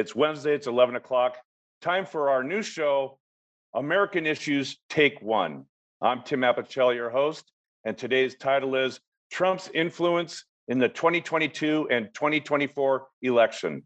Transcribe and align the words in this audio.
It's 0.00 0.16
Wednesday, 0.16 0.54
it's 0.54 0.66
11 0.66 0.96
o'clock. 0.96 1.36
Time 1.82 2.06
for 2.06 2.30
our 2.30 2.42
new 2.42 2.62
show, 2.62 3.18
American 3.74 4.24
Issues 4.26 4.78
Take 4.88 5.20
One. 5.20 5.66
I'm 6.00 6.22
Tim 6.22 6.40
Apicella, 6.40 6.94
your 6.94 7.10
host, 7.10 7.52
and 7.84 7.98
today's 7.98 8.34
title 8.36 8.76
is 8.76 8.98
Trump's 9.30 9.68
Influence 9.74 10.46
in 10.68 10.78
the 10.78 10.88
2022 10.88 11.88
and 11.90 12.08
2024 12.14 13.08
election. 13.20 13.82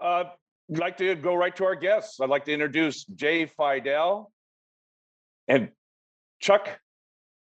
Uh, 0.00 0.26
I'd 0.70 0.78
like 0.78 0.96
to 0.98 1.16
go 1.16 1.34
right 1.34 1.56
to 1.56 1.64
our 1.64 1.74
guests. 1.74 2.20
I'd 2.20 2.30
like 2.30 2.44
to 2.44 2.52
introduce 2.52 3.04
Jay 3.06 3.46
Fidel 3.46 4.30
and 5.48 5.70
Chuck 6.38 6.68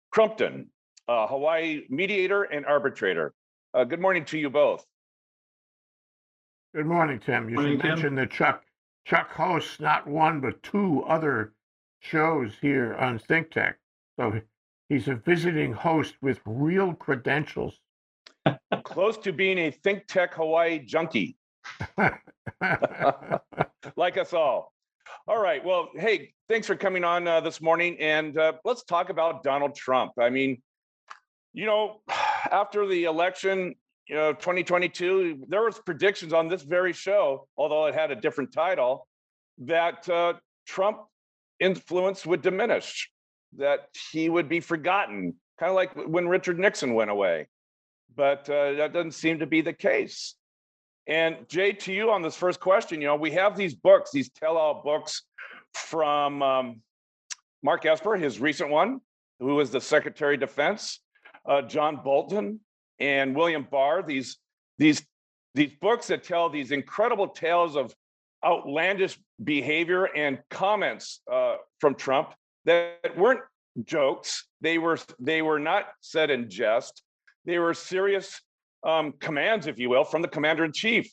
Crumpton, 0.09 0.71
Hawaii 1.07 1.84
mediator 1.88 2.41
and 2.41 2.65
arbitrator. 2.65 3.31
Uh, 3.76 3.84
good 3.84 4.01
morning 4.01 4.26
to 4.26 4.40
you 4.40 4.49
both. 4.49 4.84
Good 6.76 6.88
morning, 6.88 7.20
Tim. 7.20 7.50
You 7.50 7.55
Morning, 7.55 7.74
should 7.74 7.82
Tim. 7.82 7.90
mention 7.90 8.16
that 8.16 8.32
Chuck 8.32 8.63
Chuck 9.05 9.29
hosts 9.32 9.79
not 9.79 10.07
one 10.07 10.40
but 10.41 10.63
two 10.63 11.04
other 11.04 11.54
shows 11.99 12.54
here 12.62 12.96
on 12.96 13.20
Think 13.20 13.52
Tech. 13.52 13.77
So 14.20 14.41
he's 14.90 15.07
a 15.07 15.13
visiting 15.13 15.71
host 15.71 16.15
with 16.21 16.40
real 16.46 16.96
credentials. 16.96 17.80
Close 18.84 19.20
to 19.20 19.32
being 19.32 19.60
a 19.60 19.70
think 19.70 20.07
tech 20.07 20.34
Hawaii 20.34 20.80
junkie, 20.80 21.38
like 23.96 24.18
us 24.18 24.34
all. 24.34 24.74
All 25.27 25.40
right. 25.40 25.63
Well, 25.63 25.90
hey, 25.93 26.34
thanks 26.49 26.65
for 26.65 26.76
coming 26.76 27.04
on 27.04 27.27
uh, 27.27 27.40
this 27.40 27.62
morning. 27.62 27.98
And 27.99 28.35
uh, 28.35 28.54
let's 28.65 28.84
talk 28.84 29.10
about 29.12 29.43
Donald 29.43 29.76
Trump. 29.76 30.13
I 30.20 30.32
mean, 30.32 30.60
you 31.54 31.68
know, 31.68 32.02
after 32.52 32.87
the 32.87 33.04
election, 33.04 33.76
you 34.07 34.15
know, 34.15 34.34
2022, 34.34 35.46
there 35.48 35.63
was 35.63 35.79
predictions 35.79 36.34
on 36.34 36.48
this 36.48 36.63
very 36.63 36.93
show, 36.93 37.48
although 37.57 37.85
it 37.85 37.96
had 37.96 38.12
a 38.12 38.15
different 38.15 38.51
title, 38.51 39.07
that 39.59 40.07
uh, 40.09 40.34
Trump 40.68 40.99
influence 41.59 42.26
would 42.26 42.41
diminish, 42.41 43.09
that 43.57 43.87
he 44.12 44.29
would 44.29 44.49
be 44.49 44.59
forgotten, 44.59 45.35
kind 45.59 45.70
of 45.70 45.76
like 45.76 45.93
when 45.96 46.27
Richard 46.27 46.59
Nixon 46.59 46.93
went 46.93 47.12
away. 47.12 47.48
But 48.15 48.49
uh, 48.49 48.74
that 48.74 48.93
doesn't 48.93 49.13
seem 49.13 49.40
to 49.40 49.48
be 49.48 49.62
the 49.62 49.74
case. 49.74 50.35
And 51.07 51.48
Jay, 51.49 51.74
to 51.74 51.93
you 51.93 52.12
on 52.12 52.21
this 52.21 52.35
first 52.35 52.59
question, 52.59 53.01
you 53.01 53.07
know, 53.07 53.15
we 53.15 53.31
have 53.31 53.57
these 53.57 53.74
books, 53.74 54.12
these 54.12 54.29
tell-all 54.29 54.81
books 54.84 55.24
from 55.74 56.41
um, 56.41 56.81
Mark 57.62 57.85
Esper, 57.85 58.15
his 58.15 58.40
recent 58.40 58.70
one, 58.70 58.99
who 59.40 59.55
was 59.55 59.71
the 59.71 59.81
Secretary 59.81 60.35
of 60.35 60.41
Defense, 60.41 60.99
uh, 61.46 61.62
John 61.62 61.99
Bolton, 62.04 62.59
and 63.04 63.35
William 63.35 63.68
Barr. 63.70 64.01
These 64.01 64.38
these 64.78 65.06
these 65.53 65.72
books 65.81 66.07
that 66.07 66.23
tell 66.23 66.50
these 66.50 66.72
incredible 66.72 67.28
tales 67.28 67.75
of 67.75 67.94
outlandish 68.44 69.19
behavior 69.44 70.06
and 70.06 70.40
comments 70.50 71.22
uh, 71.31 71.56
from 71.80 71.96
Trump 71.96 72.34
that 72.66 73.18
weren't 73.18 73.41
jokes. 73.84 74.47
They 74.62 74.78
were 74.78 74.97
they 75.19 75.41
were 75.41 75.59
not 75.59 75.88
said 76.00 76.31
in 76.31 76.50
jest. 76.50 77.03
They 77.46 77.59
were 77.59 77.74
serious 77.74 78.41
um, 78.86 79.14
commands, 79.20 79.68
if 79.68 79.80
you 79.80 79.90
will, 79.90 80.06
from 80.06 80.22
the 80.22 80.30
commander 80.30 80.64
in 80.64 80.72
chief. 80.72 81.12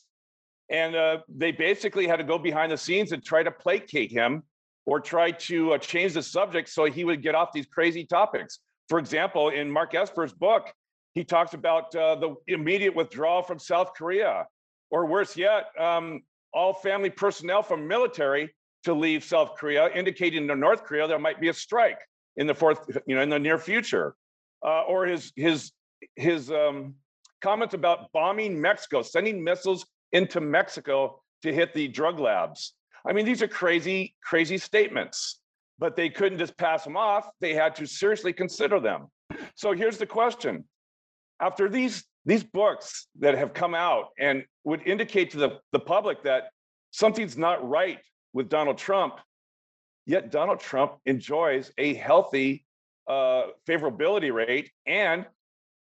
And 0.69 0.95
uh, 0.95 1.17
they 1.27 1.51
basically 1.51 2.07
had 2.07 2.17
to 2.17 2.23
go 2.23 2.37
behind 2.37 2.71
the 2.71 2.77
scenes 2.77 3.11
and 3.11 3.21
try 3.21 3.43
to 3.43 3.51
placate 3.51 4.11
him 4.11 4.43
or 4.85 5.01
try 5.01 5.31
to 5.31 5.73
uh, 5.73 5.77
change 5.77 6.13
the 6.13 6.23
subject 6.23 6.69
so 6.69 6.85
he 6.85 7.03
would 7.03 7.21
get 7.21 7.35
off 7.35 7.49
these 7.53 7.65
crazy 7.65 8.05
topics. 8.05 8.59
For 8.87 8.97
example, 8.97 9.49
in 9.49 9.69
Mark 9.69 9.93
Esper's 9.93 10.31
book, 10.33 10.71
he 11.13 11.23
talks 11.23 11.53
about 11.53 11.93
uh, 11.95 12.15
the 12.15 12.35
immediate 12.47 12.95
withdrawal 12.95 13.43
from 13.43 13.59
South 13.59 13.93
Korea, 13.93 14.47
or 14.89 15.05
worse 15.05 15.35
yet, 15.35 15.65
um, 15.79 16.21
all 16.53 16.73
family 16.73 17.09
personnel 17.09 17.63
from 17.63 17.87
military 17.87 18.53
to 18.83 18.93
leave 18.93 19.23
South 19.23 19.55
Korea, 19.57 19.89
indicating 19.93 20.47
to 20.47 20.55
North 20.55 20.83
Korea 20.83 21.07
there 21.07 21.19
might 21.19 21.39
be 21.39 21.49
a 21.49 21.53
strike 21.53 21.99
in 22.37 22.47
the 22.47 22.55
fourth, 22.55 22.79
you 23.05 23.15
know, 23.15 23.21
in 23.21 23.29
the 23.29 23.39
near 23.39 23.57
future. 23.57 24.15
Uh, 24.63 24.83
or 24.83 25.05
his 25.07 25.33
his 25.35 25.71
his 26.15 26.51
um, 26.51 26.93
comments 27.41 27.73
about 27.73 28.11
bombing 28.11 28.59
Mexico, 28.61 29.01
sending 29.01 29.43
missiles 29.43 29.85
into 30.11 30.39
Mexico 30.39 31.21
to 31.41 31.53
hit 31.53 31.73
the 31.73 31.87
drug 31.87 32.19
labs. 32.19 32.73
I 33.07 33.13
mean, 33.13 33.25
these 33.25 33.41
are 33.41 33.47
crazy, 33.47 34.15
crazy 34.23 34.59
statements, 34.59 35.39
but 35.79 35.95
they 35.95 36.09
couldn't 36.09 36.37
just 36.37 36.55
pass 36.57 36.83
them 36.83 36.95
off. 36.95 37.27
They 37.39 37.55
had 37.55 37.75
to 37.77 37.87
seriously 37.87 38.33
consider 38.33 38.79
them. 38.79 39.07
So 39.55 39.71
here's 39.71 39.97
the 39.97 40.05
question. 40.05 40.63
After 41.41 41.67
these, 41.67 42.03
these 42.25 42.43
books 42.43 43.07
that 43.19 43.35
have 43.37 43.53
come 43.53 43.73
out 43.73 44.09
and 44.19 44.45
would 44.63 44.87
indicate 44.87 45.31
to 45.31 45.37
the, 45.37 45.59
the 45.71 45.79
public 45.79 46.23
that 46.23 46.51
something's 46.91 47.37
not 47.37 47.67
right 47.67 47.99
with 48.33 48.47
Donald 48.47 48.77
Trump, 48.77 49.15
yet 50.05 50.31
Donald 50.31 50.59
Trump 50.59 50.93
enjoys 51.05 51.71
a 51.77 51.95
healthy 51.95 52.63
uh, 53.07 53.47
favorability 53.67 54.31
rate 54.31 54.71
and 54.85 55.25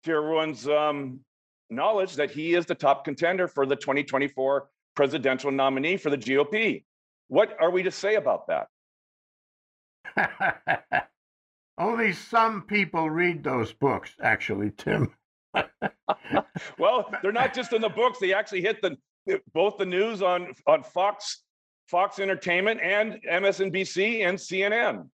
to 0.04 0.12
everyone's 0.12 0.66
um, 0.66 1.20
knowledge 1.70 2.14
that 2.14 2.30
he 2.30 2.54
is 2.54 2.66
the 2.66 2.74
top 2.74 3.04
contender 3.04 3.46
for 3.46 3.66
the 3.66 3.76
2024 3.76 4.68
presidential 4.94 5.50
nominee 5.50 5.96
for 5.96 6.10
the 6.10 6.18
GOP. 6.18 6.84
What 7.28 7.56
are 7.60 7.70
we 7.70 7.82
to 7.82 7.90
say 7.90 8.16
about 8.16 8.48
that? 8.48 8.68
Only 11.78 12.12
some 12.12 12.62
people 12.62 13.08
read 13.08 13.42
those 13.42 13.72
books, 13.72 14.14
actually, 14.22 14.72
Tim. 14.76 15.14
Well, 16.78 17.10
they're 17.22 17.32
not 17.32 17.54
just 17.54 17.72
in 17.72 17.80
the 17.80 17.88
books; 17.88 18.18
they 18.18 18.32
actually 18.32 18.62
hit 18.62 18.82
the 18.82 18.96
both 19.52 19.78
the 19.78 19.86
news 19.86 20.22
on 20.22 20.52
on 20.66 20.82
Fox, 20.82 21.42
Fox 21.88 22.18
Entertainment, 22.18 22.80
and 22.80 23.20
MSNBC 23.30 24.26
and 24.26 24.38
CNN. 24.38 25.08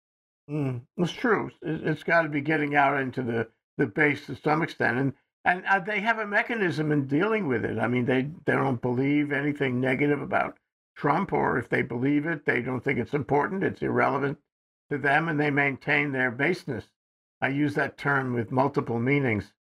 Mm, 0.50 0.82
it's 0.96 1.12
true. 1.12 1.50
It, 1.62 1.86
it's 1.86 2.02
got 2.02 2.22
to 2.22 2.28
be 2.28 2.40
getting 2.40 2.74
out 2.74 3.00
into 3.00 3.22
the, 3.22 3.48
the 3.76 3.86
base 3.86 4.26
to 4.26 4.36
some 4.36 4.62
extent, 4.62 4.98
and 4.98 5.12
and 5.44 5.64
uh, 5.66 5.80
they 5.80 6.00
have 6.00 6.18
a 6.18 6.26
mechanism 6.26 6.90
in 6.92 7.06
dealing 7.06 7.46
with 7.46 7.64
it. 7.64 7.78
I 7.78 7.86
mean, 7.86 8.04
they 8.04 8.30
they 8.46 8.52
don't 8.52 8.80
believe 8.80 9.32
anything 9.32 9.80
negative 9.80 10.20
about 10.22 10.58
Trump, 10.96 11.32
or 11.32 11.58
if 11.58 11.68
they 11.68 11.82
believe 11.82 12.26
it, 12.26 12.44
they 12.44 12.62
don't 12.62 12.82
think 12.82 12.98
it's 12.98 13.14
important. 13.14 13.62
It's 13.62 13.82
irrelevant 13.82 14.38
to 14.90 14.98
them, 14.98 15.28
and 15.28 15.38
they 15.38 15.50
maintain 15.50 16.12
their 16.12 16.30
baseness. 16.30 16.88
I 17.40 17.48
use 17.48 17.74
that 17.74 17.98
term 17.98 18.34
with 18.34 18.50
multiple 18.50 18.98
meanings. 18.98 19.52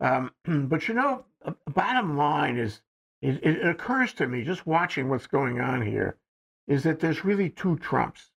Um, 0.00 0.32
but 0.44 0.88
you 0.88 0.94
know, 0.94 1.24
bottom 1.66 2.16
line 2.16 2.58
is, 2.58 2.82
it, 3.22 3.42
it 3.44 3.66
occurs 3.66 4.12
to 4.14 4.26
me 4.26 4.44
just 4.44 4.66
watching 4.66 5.08
what's 5.08 5.26
going 5.26 5.60
on 5.60 5.82
here, 5.82 6.18
is 6.66 6.82
that 6.82 7.00
there's 7.00 7.24
really 7.24 7.48
two 7.48 7.76
Trumps. 7.78 8.30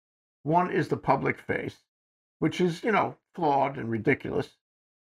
One 0.43 0.71
is 0.71 0.87
the 0.87 0.97
public 0.97 1.39
face, 1.39 1.83
which 2.39 2.61
is 2.61 2.83
you 2.83 2.91
know 2.91 3.17
flawed 3.33 3.77
and 3.77 3.89
ridiculous. 3.89 4.57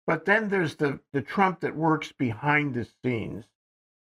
But 0.07 0.25
then 0.25 0.49
there's 0.49 0.77
the, 0.77 1.01
the 1.13 1.23
Trump 1.23 1.61
that 1.61 1.77
works 1.77 2.11
behind 2.11 2.75
the 2.75 2.85
scenes. 2.85 3.45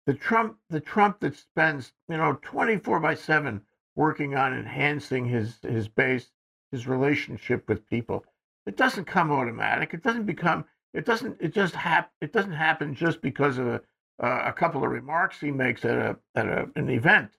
The 0.05 0.13
Trump 0.13 0.59
the 0.69 0.79
Trump 0.79 1.19
that 1.19 1.35
spends, 1.35 1.91
you 2.07 2.17
know, 2.17 2.39
24 2.41 2.99
by 2.99 3.15
7 3.15 3.65
working 3.95 4.35
on 4.35 4.53
enhancing 4.53 5.25
his 5.25 5.59
his 5.63 5.87
base, 5.87 6.31
his 6.71 6.87
relationship 6.87 7.67
with 7.67 7.89
people. 7.89 8.23
It 8.65 8.77
doesn't 8.77 9.05
come 9.05 9.31
automatic. 9.31 9.93
It 9.93 10.03
doesn't 10.03 10.25
become 10.25 10.65
it 10.93 11.05
doesn't 11.05 11.37
it 11.39 11.53
just 11.53 11.75
hap 11.75 12.11
it 12.21 12.33
doesn't 12.33 12.53
happen 12.53 12.95
just 12.95 13.21
because 13.21 13.57
of 13.57 13.67
a, 13.67 13.81
a 14.19 14.53
couple 14.53 14.83
of 14.83 14.91
remarks 14.91 15.39
he 15.39 15.51
makes 15.51 15.85
at 15.85 15.97
a 15.97 16.17
at 16.35 16.47
a, 16.47 16.69
an 16.75 16.89
event. 16.89 17.31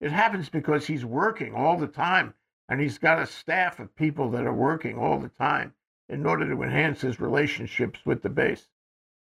It 0.00 0.10
happens 0.12 0.48
because 0.48 0.86
he's 0.86 1.04
working 1.04 1.54
all 1.54 1.76
the 1.76 1.86
time 1.86 2.34
and 2.68 2.80
he's 2.80 2.98
got 2.98 3.20
a 3.22 3.26
staff 3.26 3.78
of 3.78 3.94
people 3.96 4.30
that 4.30 4.46
are 4.46 4.54
working 4.54 4.98
all 4.98 5.18
the 5.18 5.28
time 5.28 5.74
in 6.08 6.26
order 6.26 6.48
to 6.48 6.62
enhance 6.62 7.00
his 7.00 7.20
relationships 7.20 8.00
with 8.04 8.22
the 8.22 8.28
base. 8.28 8.68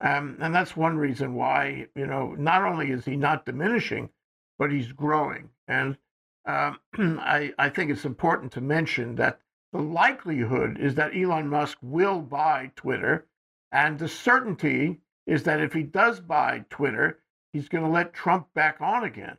Um, 0.02 0.38
and 0.42 0.54
that's 0.54 0.76
one 0.76 0.98
reason 0.98 1.34
why, 1.34 1.88
you 1.96 2.06
know, 2.06 2.34
not 2.34 2.64
only 2.64 2.92
is 2.92 3.06
he 3.06 3.16
not 3.16 3.46
diminishing, 3.46 4.10
but 4.58 4.72
he's 4.72 4.92
growing. 4.92 5.50
And 5.68 5.98
um, 6.46 6.80
I, 7.20 7.54
I 7.58 7.70
think 7.70 7.90
it's 7.90 8.06
important 8.06 8.52
to 8.54 8.62
mention 8.62 9.16
that 9.16 9.40
the 9.72 9.82
likelihood 9.82 10.78
is 10.78 10.96
that 10.96 11.16
Elon 11.16 11.48
Musk 11.48 11.78
will 11.82 12.22
buy 12.22 12.72
Twitter. 12.76 13.26
And 13.74 13.98
the 13.98 14.08
certainty 14.08 15.02
is 15.26 15.44
that 15.44 15.60
if 15.60 15.74
he 15.74 15.84
does 15.84 16.20
buy 16.20 16.64
Twitter, 16.70 17.20
he's 17.52 17.68
going 17.68 17.84
to 17.84 17.90
let 17.90 18.14
Trump 18.14 18.54
back 18.54 18.80
on 18.80 19.04
again 19.04 19.38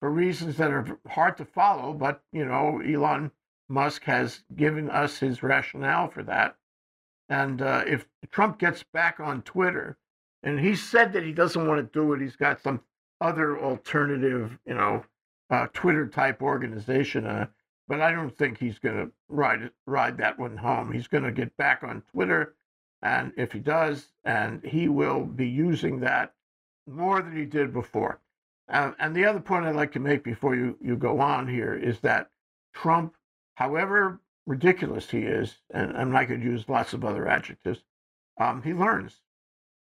for 0.00 0.10
reasons 0.10 0.56
that 0.56 0.72
are 0.72 0.98
hard 1.06 1.36
to 1.36 1.44
follow. 1.44 1.92
But, 1.92 2.22
you 2.32 2.46
know, 2.46 2.80
Elon 2.80 3.30
Musk 3.68 4.04
has 4.04 4.42
given 4.54 4.90
us 4.90 5.18
his 5.18 5.42
rationale 5.42 6.08
for 6.08 6.22
that. 6.22 6.56
And 7.28 7.60
uh, 7.60 7.84
if 7.86 8.06
Trump 8.30 8.58
gets 8.58 8.82
back 8.82 9.20
on 9.20 9.42
Twitter, 9.42 9.98
and 10.42 10.58
he 10.58 10.74
said 10.74 11.12
that 11.12 11.24
he 11.24 11.32
doesn't 11.32 11.66
want 11.66 11.78
to 11.80 11.98
do 11.98 12.12
it, 12.12 12.20
he's 12.20 12.36
got 12.36 12.62
some 12.62 12.80
other 13.20 13.58
alternative, 13.58 14.58
you 14.64 14.74
know, 14.74 15.04
uh, 15.50 15.66
Twitter 15.72 16.06
type 16.06 16.40
organization. 16.40 17.26
Uh, 17.26 17.46
but 17.88 18.00
I 18.00 18.12
don't 18.12 18.36
think 18.36 18.58
he's 18.58 18.78
going 18.78 18.96
to 18.96 19.12
ride 19.28 19.70
ride 19.86 20.18
that 20.18 20.38
one 20.38 20.56
home. 20.56 20.92
He's 20.92 21.08
going 21.08 21.24
to 21.24 21.32
get 21.32 21.56
back 21.56 21.82
on 21.82 22.02
Twitter, 22.12 22.54
and 23.02 23.32
if 23.36 23.52
he 23.52 23.58
does, 23.58 24.12
and 24.24 24.62
he 24.64 24.88
will 24.88 25.24
be 25.24 25.48
using 25.48 26.00
that 26.00 26.34
more 26.86 27.20
than 27.22 27.36
he 27.36 27.44
did 27.44 27.72
before. 27.72 28.20
And 28.68 29.14
the 29.14 29.24
other 29.24 29.40
point 29.40 29.64
I'd 29.64 29.76
like 29.76 29.92
to 29.92 30.00
make 30.00 30.24
before 30.24 30.56
you, 30.56 30.76
you 30.80 30.96
go 30.96 31.20
on 31.20 31.46
here 31.46 31.74
is 31.74 32.00
that 32.00 32.30
Trump, 32.72 33.14
however 33.54 34.20
ridiculous 34.44 35.10
he 35.10 35.20
is, 35.20 35.58
and, 35.70 35.92
and 35.92 36.16
I 36.16 36.24
could 36.24 36.42
use 36.42 36.68
lots 36.68 36.92
of 36.92 37.04
other 37.04 37.28
adjectives, 37.28 37.84
um, 38.38 38.62
he 38.62 38.72
learns. 38.74 39.20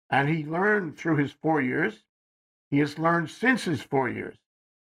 And 0.08 0.28
he 0.28 0.44
learned 0.44 0.96
through 0.96 1.16
his 1.16 1.32
four 1.32 1.60
years. 1.60 2.04
He 2.70 2.78
has 2.78 2.98
learned 2.98 3.30
since 3.30 3.64
his 3.64 3.82
four 3.82 4.08
years. 4.08 4.36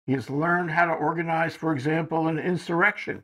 He 0.06 0.14
has 0.14 0.30
learned 0.30 0.72
how 0.72 0.86
to 0.86 0.94
organize, 0.94 1.56
for 1.56 1.74
example, 1.74 2.28
an 2.28 2.40
insurrection. 2.40 3.24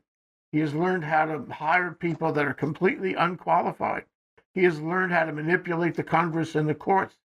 He 0.51 0.59
has 0.59 0.73
learned 0.73 1.03
how 1.03 1.25
to 1.25 1.51
hire 1.51 1.91
people 1.91 2.31
that 2.33 2.45
are 2.45 2.53
completely 2.53 3.13
unqualified. 3.15 4.05
He 4.55 4.63
has 4.63 4.79
learned 4.79 5.11
how 5.11 5.25
to 5.25 5.33
manipulate 5.33 5.95
the 5.95 6.03
Congress 6.03 6.55
and 6.55 6.67
the 6.67 6.73
courts. 6.73 7.17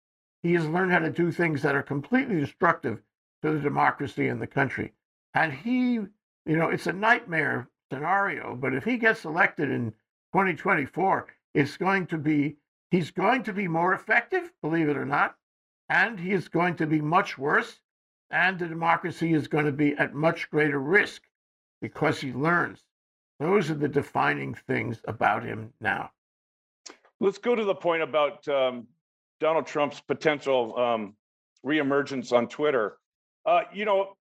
He 0.43 0.55
has 0.55 0.67
learned 0.67 0.93
how 0.93 1.01
to 1.01 1.11
do 1.11 1.31
things 1.31 1.61
that 1.61 1.75
are 1.75 1.83
completely 1.83 2.41
destructive 2.41 3.03
to 3.43 3.53
the 3.53 3.61
democracy 3.61 4.29
in 4.29 4.39
the 4.39 4.47
country. 4.47 4.95
And 5.35 5.53
he, 5.53 5.93
you 5.93 6.09
know, 6.47 6.71
it's 6.71 6.87
a 6.87 6.93
nightmare 6.93 7.69
scenario, 7.93 8.57
but 8.57 8.75
if 8.75 8.85
he 8.85 8.97
gets 8.97 9.27
elected 9.27 9.71
in 9.71 9.91
2024, 10.33 11.27
it's 11.53 11.77
going 11.77 12.07
to 12.07 12.17
be, 12.17 12.57
he's 12.91 13.11
going 13.11 13.43
to 13.43 13.53
be 13.53 13.69
more 13.69 13.93
effective, 13.93 14.51
believe 14.63 14.89
it 14.89 14.97
or 14.97 15.05
not, 15.05 15.37
and 15.91 16.19
he 16.19 16.33
is 16.33 16.49
going 16.49 16.77
to 16.77 16.87
be 16.87 17.03
much 17.03 17.37
worse, 17.37 17.81
and 18.31 18.59
the 18.59 18.67
democracy 18.67 19.35
is 19.35 19.49
going 19.49 19.67
to 19.67 19.73
be 19.73 19.95
at 19.99 20.15
much 20.15 20.51
greater 20.51 20.81
risk 20.81 21.23
because 21.83 22.23
he 22.23 22.33
learns. 22.33 22.85
Those 23.39 23.71
are 23.71 23.75
the 23.75 23.89
defining 23.89 24.55
things 24.55 25.03
about 25.07 25.45
him 25.45 25.75
now. 25.79 26.13
Let's 27.21 27.39
go 27.39 27.55
to 27.55 27.65
the 27.65 27.75
point 27.75 28.03
about 28.03 28.47
um, 28.49 28.87
Donald 29.41 29.67
Trump's 29.67 30.01
potential 30.01 30.79
um, 30.79 31.15
reemergence 31.67 32.33
on 32.33 32.49
Twitter. 32.49 32.97
Uh, 33.45 33.63
you 33.73 33.85
know, 33.85 34.15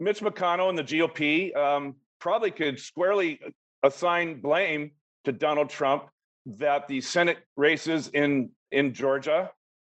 Mitch 0.00 0.20
McConnell 0.20 0.68
and 0.68 0.78
the 0.78 0.84
GOP 0.84 1.54
um, 1.56 1.94
probably 2.18 2.50
could 2.50 2.80
squarely 2.80 3.40
assign 3.82 4.40
blame 4.40 4.90
to 5.24 5.32
Donald 5.32 5.70
Trump 5.70 6.08
that 6.46 6.88
the 6.88 7.00
Senate 7.00 7.38
races 7.56 8.08
in 8.08 8.50
in 8.72 8.92
Georgia 8.92 9.50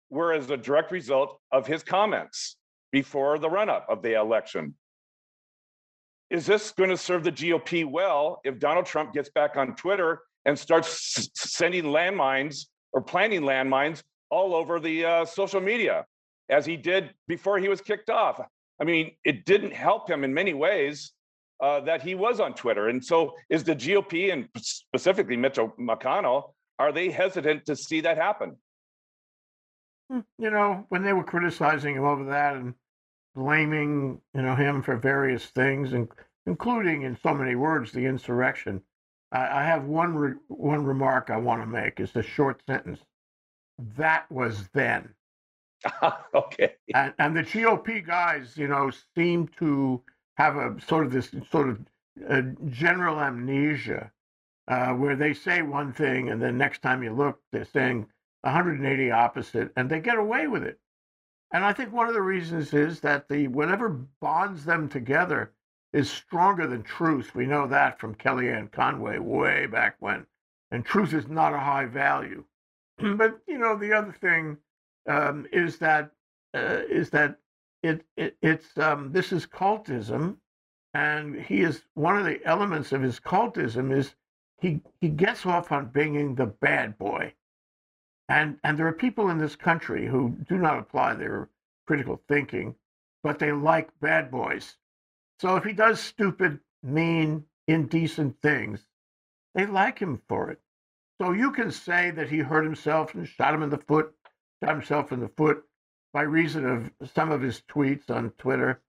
were 0.09 0.33
as 0.33 0.49
a 0.49 0.57
direct 0.57 0.91
result 0.91 1.39
of 1.51 1.67
his 1.67 1.83
comments 1.83 2.57
before 2.91 3.39
the 3.39 3.49
run-up 3.49 3.85
of 3.89 4.01
the 4.01 4.19
election. 4.19 4.73
Is 6.29 6.45
this 6.45 6.71
going 6.71 6.89
to 6.89 6.97
serve 6.97 7.23
the 7.23 7.31
GOP 7.31 7.85
well 7.85 8.41
if 8.43 8.59
Donald 8.59 8.85
Trump 8.85 9.13
gets 9.13 9.29
back 9.29 9.55
on 9.55 9.75
Twitter 9.75 10.21
and 10.45 10.57
starts 10.57 11.29
sending 11.35 11.85
landmines 11.85 12.65
or 12.93 13.01
planting 13.01 13.41
landmines 13.41 14.01
all 14.29 14.55
over 14.55 14.79
the 14.79 15.05
uh, 15.05 15.25
social 15.25 15.61
media, 15.61 16.05
as 16.49 16.65
he 16.65 16.77
did 16.77 17.13
before 17.27 17.59
he 17.59 17.69
was 17.69 17.81
kicked 17.81 18.09
off? 18.09 18.39
I 18.79 18.83
mean, 18.83 19.11
it 19.23 19.45
didn't 19.45 19.73
help 19.73 20.09
him 20.09 20.23
in 20.23 20.33
many 20.33 20.53
ways 20.53 21.11
uh, 21.61 21.81
that 21.81 22.01
he 22.01 22.15
was 22.15 22.39
on 22.39 22.53
Twitter. 22.53 22.89
And 22.89 23.03
so, 23.03 23.35
is 23.49 23.63
the 23.63 23.75
GOP 23.75 24.33
and 24.33 24.47
specifically 24.57 25.37
Mitch 25.37 25.55
McConnell 25.55 26.53
are 26.79 26.91
they 26.91 27.11
hesitant 27.11 27.65
to 27.67 27.75
see 27.75 28.01
that 28.01 28.17
happen? 28.17 28.57
Hmm, 30.09 30.21
You 30.39 30.49
know, 30.49 30.85
when 30.89 31.03
they 31.03 31.13
were 31.13 31.23
criticizing 31.23 31.95
him 31.95 32.05
over 32.05 32.25
that 32.25 32.55
and 32.55 32.73
blaming, 33.35 34.19
you 34.33 34.41
know, 34.41 34.55
him 34.55 34.81
for 34.81 34.97
various 34.97 35.45
things, 35.45 35.93
and 35.93 36.09
including 36.47 37.03
in 37.03 37.15
so 37.21 37.35
many 37.35 37.53
words 37.53 37.91
the 37.91 38.05
insurrection, 38.05 38.81
I, 39.31 39.61
I 39.61 39.63
have 39.65 39.85
one 39.85 40.15
re- 40.15 40.35
one 40.47 40.85
remark 40.85 41.29
I 41.29 41.37
want 41.37 41.61
to 41.61 41.67
make. 41.67 41.99
It's 41.99 42.15
a 42.15 42.23
short 42.23 42.61
sentence. 42.67 42.99
That 43.97 44.31
was 44.31 44.69
then. 44.73 45.09
okay. 46.35 46.75
and, 46.93 47.13
and 47.19 47.35
the 47.37 47.43
GOP 47.43 48.05
guys, 48.05 48.57
you 48.57 48.67
know, 48.67 48.91
seem 49.15 49.49
to 49.59 50.01
have 50.35 50.57
a 50.57 50.75
sort 50.87 51.05
of 51.05 51.11
this 51.11 51.31
sort 51.51 51.69
of 51.69 51.79
uh, 52.29 52.41
general 52.69 53.19
amnesia, 53.19 54.11
uh, 54.67 54.89
where 54.89 55.15
they 55.15 55.33
say 55.33 55.61
one 55.61 55.93
thing 55.93 56.29
and 56.29 56.41
then 56.41 56.57
next 56.57 56.81
time 56.81 57.03
you 57.03 57.13
look, 57.13 57.39
they're 57.51 57.65
saying 57.65 58.07
180 58.43 59.11
opposite, 59.11 59.71
and 59.75 59.89
they 59.89 59.99
get 59.99 60.17
away 60.17 60.47
with 60.47 60.63
it. 60.63 60.79
And 61.53 61.65
I 61.65 61.73
think 61.73 61.91
one 61.93 62.07
of 62.07 62.13
the 62.13 62.21
reasons 62.21 62.73
is 62.73 63.01
that 63.01 63.27
the 63.29 63.47
whatever 63.49 63.89
bonds 64.21 64.65
them 64.65 64.89
together 64.89 65.51
is 65.93 66.09
stronger 66.09 66.67
than 66.67 66.83
truth. 66.83 67.35
We 67.35 67.45
know 67.45 67.67
that 67.67 67.99
from 67.99 68.15
Kellyanne 68.15 68.71
Conway 68.71 69.19
way 69.19 69.65
back 69.65 69.95
when, 69.99 70.25
and 70.71 70.85
truth 70.85 71.13
is 71.13 71.27
not 71.27 71.53
a 71.53 71.59
high 71.59 71.85
value. 71.85 72.45
but 72.97 73.39
you 73.47 73.57
know, 73.57 73.75
the 73.77 73.93
other 73.93 74.13
thing 74.13 74.57
um, 75.07 75.47
is 75.51 75.77
that 75.79 76.11
uh, 76.53 76.81
is 76.89 77.09
that 77.11 77.37
it, 77.83 78.05
it 78.15 78.37
it's 78.41 78.77
um, 78.77 79.11
this 79.11 79.31
is 79.31 79.45
cultism, 79.45 80.37
and 80.93 81.35
he 81.41 81.61
is 81.61 81.83
one 81.95 82.17
of 82.17 82.25
the 82.25 82.39
elements 82.45 82.91
of 82.91 83.01
his 83.01 83.19
cultism 83.19 83.95
is 83.95 84.15
he 84.61 84.81
he 84.99 85.09
gets 85.09 85.45
off 85.45 85.71
on 85.71 85.87
being 85.87 86.35
the 86.35 86.45
bad 86.45 86.97
boy, 86.97 87.33
and 88.29 88.57
and 88.63 88.77
there 88.77 88.87
are 88.87 88.93
people 88.93 89.29
in 89.29 89.37
this 89.39 89.55
country 89.55 90.07
who 90.07 90.37
do 90.47 90.57
not 90.57 90.79
apply 90.79 91.15
their 91.15 91.49
critical 91.87 92.21
thinking, 92.27 92.75
but 93.23 93.39
they 93.39 93.51
like 93.51 93.89
bad 93.99 94.31
boys. 94.31 94.77
So 95.41 95.55
if 95.55 95.63
he 95.63 95.73
does 95.73 95.99
stupid, 95.99 96.59
mean, 96.83 97.45
indecent 97.67 98.39
things, 98.43 98.85
they 99.55 99.65
like 99.65 99.97
him 99.97 100.21
for 100.29 100.51
it. 100.51 100.61
So 101.19 101.31
you 101.31 101.51
can 101.51 101.71
say 101.71 102.11
that 102.11 102.29
he 102.29 102.37
hurt 102.37 102.63
himself 102.63 103.15
and 103.15 103.27
shot 103.27 103.55
him 103.55 103.63
in 103.63 103.71
the 103.71 103.79
foot, 103.79 104.13
shot 104.63 104.75
himself 104.75 105.11
in 105.11 105.19
the 105.19 105.29
foot 105.29 105.63
by 106.13 106.21
reason 106.21 106.67
of 106.67 106.91
some 107.15 107.31
of 107.31 107.41
his 107.41 107.63
tweets 107.67 108.11
on 108.11 108.29
Twitter. 108.37 108.83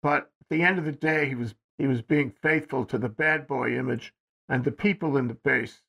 But 0.00 0.30
at 0.40 0.48
the 0.48 0.62
end 0.62 0.78
of 0.78 0.84
the 0.84 0.92
day, 0.92 1.28
he 1.28 1.34
was 1.34 1.56
he 1.76 1.88
was 1.88 2.02
being 2.02 2.30
faithful 2.40 2.84
to 2.84 2.96
the 2.96 3.08
bad 3.08 3.48
boy 3.48 3.76
image, 3.76 4.14
and 4.48 4.62
the 4.62 4.70
people 4.70 5.16
in 5.16 5.26
the 5.26 5.34
base, 5.34 5.82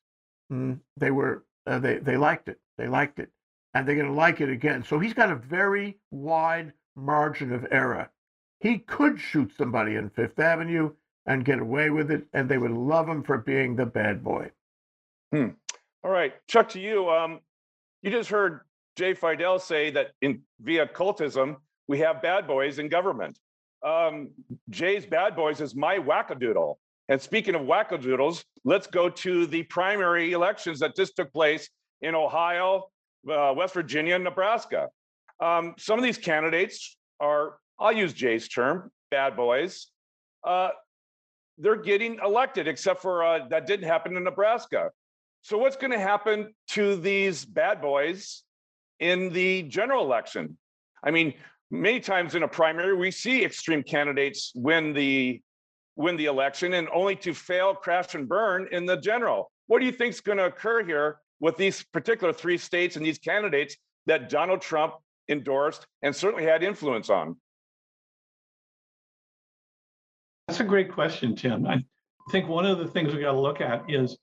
mm, 0.52 0.80
they 0.96 1.12
were 1.12 1.44
uh, 1.64 1.78
they 1.78 1.98
they 1.98 2.16
liked 2.16 2.48
it. 2.48 2.58
They 2.76 2.88
liked 2.88 3.20
it, 3.20 3.30
and 3.72 3.86
they're 3.86 3.94
going 3.94 4.08
to 4.08 4.12
like 4.12 4.40
it 4.40 4.50
again. 4.50 4.82
So 4.82 4.98
he's 4.98 5.14
got 5.14 5.30
a 5.30 5.36
very 5.36 6.00
wide 6.10 6.72
margin 6.96 7.52
of 7.52 7.68
error. 7.70 8.10
He 8.62 8.78
could 8.78 9.18
shoot 9.18 9.52
somebody 9.58 9.96
in 9.96 10.08
Fifth 10.10 10.38
Avenue 10.38 10.92
and 11.26 11.44
get 11.44 11.58
away 11.58 11.90
with 11.90 12.12
it, 12.12 12.26
and 12.32 12.48
they 12.48 12.58
would 12.58 12.70
love 12.70 13.08
him 13.08 13.24
for 13.24 13.38
being 13.38 13.74
the 13.74 13.86
bad 13.86 14.22
boy. 14.22 14.50
All 16.04 16.10
right, 16.10 16.34
Chuck, 16.46 16.68
to 16.70 16.80
you. 16.80 17.10
Um, 17.10 17.40
you 18.02 18.10
just 18.10 18.30
heard 18.30 18.60
Jay 18.96 19.14
Fidel 19.14 19.58
say 19.58 19.90
that 19.90 20.12
in 20.20 20.42
via 20.60 20.86
cultism 20.86 21.56
we 21.88 21.98
have 21.98 22.22
bad 22.22 22.46
boys 22.46 22.78
in 22.78 22.88
government. 22.88 23.38
Um, 23.84 24.30
Jay's 24.70 25.06
bad 25.06 25.34
boys 25.34 25.60
is 25.60 25.74
my 25.74 25.98
wackadoodle. 25.98 26.76
And 27.08 27.20
speaking 27.20 27.56
of 27.56 27.62
wackadoodles, 27.62 28.44
let's 28.64 28.86
go 28.86 29.08
to 29.08 29.46
the 29.46 29.64
primary 29.64 30.32
elections 30.32 30.78
that 30.80 30.94
just 30.94 31.16
took 31.16 31.32
place 31.32 31.68
in 32.00 32.14
Ohio, 32.14 32.90
uh, 33.28 33.52
West 33.56 33.74
Virginia, 33.74 34.14
and 34.14 34.24
Nebraska. 34.24 34.88
Um, 35.40 35.74
some 35.78 35.98
of 35.98 36.04
these 36.04 36.18
candidates 36.18 36.96
are, 37.18 37.56
I'll 37.82 37.92
use 37.92 38.12
Jay's 38.12 38.46
term, 38.46 38.92
bad 39.10 39.36
boys. 39.36 39.88
Uh, 40.44 40.70
they're 41.58 41.82
getting 41.82 42.20
elected, 42.24 42.68
except 42.68 43.02
for 43.02 43.24
uh, 43.24 43.48
that 43.48 43.66
didn't 43.66 43.88
happen 43.88 44.16
in 44.16 44.22
Nebraska. 44.22 44.90
So 45.42 45.58
what's 45.58 45.76
going 45.76 45.90
to 45.90 45.98
happen 45.98 46.54
to 46.68 46.94
these 46.94 47.44
bad 47.44 47.82
boys 47.82 48.44
in 49.00 49.32
the 49.32 49.64
general 49.64 50.04
election? 50.04 50.56
I 51.02 51.10
mean, 51.10 51.34
many 51.72 51.98
times 51.98 52.36
in 52.36 52.44
a 52.44 52.48
primary, 52.48 52.94
we 52.94 53.10
see 53.10 53.44
extreme 53.44 53.82
candidates 53.82 54.52
win 54.54 54.92
the 54.92 55.42
win 55.96 56.16
the 56.16 56.26
election 56.26 56.74
and 56.74 56.88
only 56.94 57.16
to 57.16 57.34
fail, 57.34 57.74
crash, 57.74 58.14
and 58.14 58.28
burn 58.28 58.68
in 58.70 58.86
the 58.86 58.96
general. 58.96 59.50
What 59.66 59.80
do 59.80 59.86
you 59.86 59.92
think 59.92 60.14
is 60.14 60.20
going 60.20 60.38
to 60.38 60.46
occur 60.46 60.84
here 60.84 61.18
with 61.40 61.56
these 61.56 61.82
particular 61.82 62.32
three 62.32 62.56
states 62.56 62.96
and 62.96 63.04
these 63.04 63.18
candidates 63.18 63.76
that 64.06 64.30
Donald 64.30 64.62
Trump 64.62 64.94
endorsed 65.28 65.86
and 66.00 66.14
certainly 66.14 66.44
had 66.44 66.62
influence 66.62 67.10
on? 67.10 67.36
That's 70.46 70.60
a 70.60 70.64
great 70.64 70.92
question, 70.92 71.34
Tim. 71.36 71.66
I 71.66 71.82
think 72.30 72.48
one 72.48 72.66
of 72.66 72.78
the 72.78 72.88
things 72.88 73.14
we 73.14 73.20
got 73.20 73.32
to 73.32 73.40
look 73.40 73.60
at 73.60 73.84
is 73.88 74.16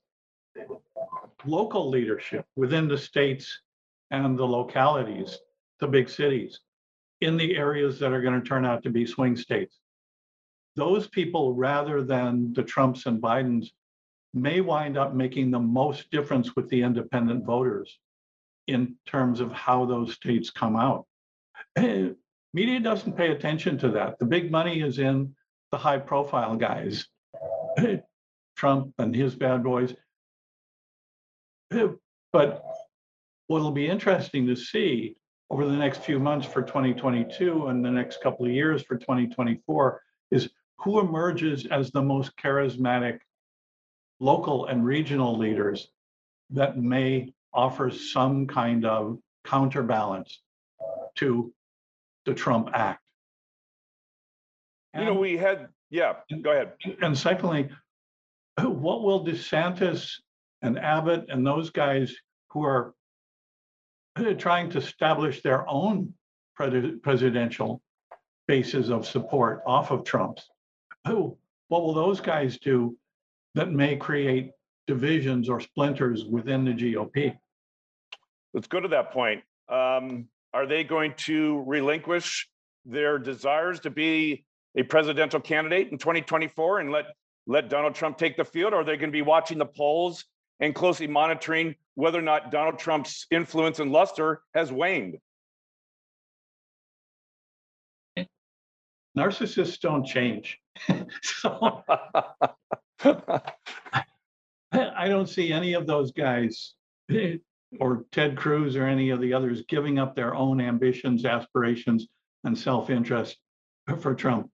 local 1.46 1.88
leadership 1.88 2.44
within 2.56 2.88
the 2.88 2.98
states 2.98 3.60
and 4.10 4.38
the 4.38 4.44
localities, 4.44 5.38
the 5.80 5.86
big 5.86 6.08
cities, 6.08 6.60
in 7.20 7.36
the 7.36 7.56
areas 7.56 7.98
that 7.98 8.12
are 8.12 8.22
going 8.22 8.40
to 8.40 8.46
turn 8.46 8.64
out 8.64 8.82
to 8.82 8.90
be 8.90 9.06
swing 9.06 9.36
states. 9.36 9.78
Those 10.76 11.08
people, 11.08 11.54
rather 11.54 12.02
than 12.02 12.52
the 12.52 12.62
Trumps 12.62 13.06
and 13.06 13.20
Bidens, 13.20 13.68
may 14.32 14.60
wind 14.60 14.96
up 14.96 15.14
making 15.14 15.50
the 15.50 15.58
most 15.58 16.10
difference 16.10 16.54
with 16.54 16.68
the 16.68 16.82
independent 16.82 17.44
voters 17.44 17.98
in 18.66 18.94
terms 19.06 19.40
of 19.40 19.50
how 19.52 19.84
those 19.84 20.14
states 20.14 20.50
come 20.50 20.76
out. 20.76 21.06
Eh, 21.76 22.10
media 22.54 22.80
doesn't 22.80 23.16
pay 23.16 23.32
attention 23.32 23.76
to 23.78 23.90
that. 23.90 24.18
The 24.18 24.26
big 24.26 24.50
money 24.50 24.80
is 24.82 24.98
in 24.98 25.34
the 25.70 25.78
high 25.78 25.98
profile 25.98 26.56
guys, 26.56 27.06
Trump 28.56 28.92
and 28.98 29.14
his 29.14 29.34
bad 29.34 29.62
boys. 29.62 29.94
But 32.32 32.62
what'll 33.48 33.72
be 33.72 33.88
interesting 33.88 34.46
to 34.46 34.54
see 34.54 35.16
over 35.50 35.66
the 35.66 35.76
next 35.76 36.04
few 36.04 36.20
months 36.20 36.46
for 36.46 36.62
2022 36.62 37.66
and 37.66 37.84
the 37.84 37.90
next 37.90 38.22
couple 38.22 38.46
of 38.46 38.52
years 38.52 38.82
for 38.84 38.96
2024 38.96 40.00
is 40.30 40.48
who 40.78 41.00
emerges 41.00 41.66
as 41.66 41.90
the 41.90 42.00
most 42.00 42.36
charismatic 42.36 43.18
local 44.20 44.66
and 44.66 44.84
regional 44.84 45.36
leaders 45.36 45.88
that 46.50 46.78
may 46.78 47.32
offer 47.52 47.90
some 47.90 48.46
kind 48.46 48.84
of 48.84 49.18
counterbalance 49.44 50.40
to 51.16 51.52
the 52.26 52.34
Trump 52.34 52.70
Act. 52.72 53.02
You 54.94 55.04
know, 55.04 55.14
we 55.14 55.36
had, 55.36 55.68
yeah, 55.90 56.14
go 56.42 56.50
ahead. 56.50 56.72
and 57.00 57.16
secondly, 57.16 57.68
what 58.60 59.02
will 59.02 59.24
DeSantis 59.24 60.14
and 60.62 60.78
Abbott 60.78 61.26
and 61.28 61.46
those 61.46 61.70
guys 61.70 62.14
who 62.50 62.64
are 62.64 62.94
trying 64.38 64.70
to 64.70 64.78
establish 64.78 65.42
their 65.42 65.68
own 65.68 66.12
pres- 66.54 66.98
presidential 67.02 67.80
bases 68.48 68.90
of 68.90 69.06
support 69.06 69.62
off 69.66 69.92
of 69.92 70.04
Trump's, 70.04 70.48
who, 71.06 71.36
what 71.68 71.82
will 71.82 71.94
those 71.94 72.20
guys 72.20 72.58
do 72.58 72.96
that 73.54 73.70
may 73.70 73.96
create 73.96 74.50
divisions 74.86 75.48
or 75.48 75.60
splinters 75.60 76.24
within 76.24 76.64
the 76.64 76.72
GOP? 76.72 77.36
Let's 78.52 78.66
go 78.66 78.80
to 78.80 78.88
that 78.88 79.12
point. 79.12 79.42
Um, 79.68 80.26
are 80.52 80.66
they 80.66 80.82
going 80.82 81.14
to 81.18 81.62
relinquish 81.64 82.48
their 82.84 83.18
desires 83.18 83.78
to 83.80 83.90
be 83.90 84.44
a 84.76 84.82
presidential 84.82 85.40
candidate 85.40 85.88
in 85.90 85.98
2024 85.98 86.80
and 86.80 86.90
let 86.90 87.06
let 87.46 87.68
Donald 87.68 87.94
Trump 87.94 88.18
take 88.18 88.36
the 88.36 88.44
field? 88.44 88.72
Or 88.72 88.80
are 88.80 88.84
they 88.84 88.96
going 88.96 89.10
to 89.10 89.12
be 89.12 89.22
watching 89.22 89.58
the 89.58 89.66
polls 89.66 90.24
and 90.60 90.74
closely 90.74 91.06
monitoring 91.06 91.74
whether 91.94 92.18
or 92.18 92.22
not 92.22 92.50
Donald 92.50 92.78
Trump's 92.78 93.26
influence 93.30 93.80
and 93.80 93.90
luster 93.90 94.42
has 94.54 94.70
waned? 94.70 95.18
Narcissists 99.16 99.80
don't 99.80 100.06
change. 100.06 100.58
So 101.22 101.82
I 104.72 105.08
don't 105.08 105.28
see 105.28 105.52
any 105.52 105.72
of 105.72 105.86
those 105.86 106.12
guys 106.12 106.74
eh, 107.10 107.36
or 107.80 108.04
Ted 108.12 108.36
Cruz 108.36 108.76
or 108.76 108.86
any 108.86 109.10
of 109.10 109.20
the 109.20 109.32
others 109.32 109.64
giving 109.68 109.98
up 109.98 110.14
their 110.14 110.34
own 110.34 110.60
ambitions, 110.60 111.24
aspirations, 111.24 112.06
and 112.44 112.56
self-interest 112.56 113.36
for 114.00 114.14
Trump. 114.14 114.50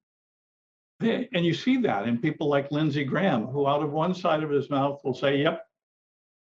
And 1.01 1.45
you 1.45 1.53
see 1.53 1.77
that 1.79 2.09
in 2.09 2.19
people 2.19 2.49
like 2.49 2.73
Lindsey 2.73 3.05
Graham, 3.05 3.47
who 3.47 3.67
out 3.67 3.83
of 3.83 3.93
one 3.93 4.15
side 4.15 4.43
of 4.43 4.51
his 4.51 4.71
mouth 4.71 5.01
will 5.05 5.15
say, 5.15 5.37
yep, 5.37 5.67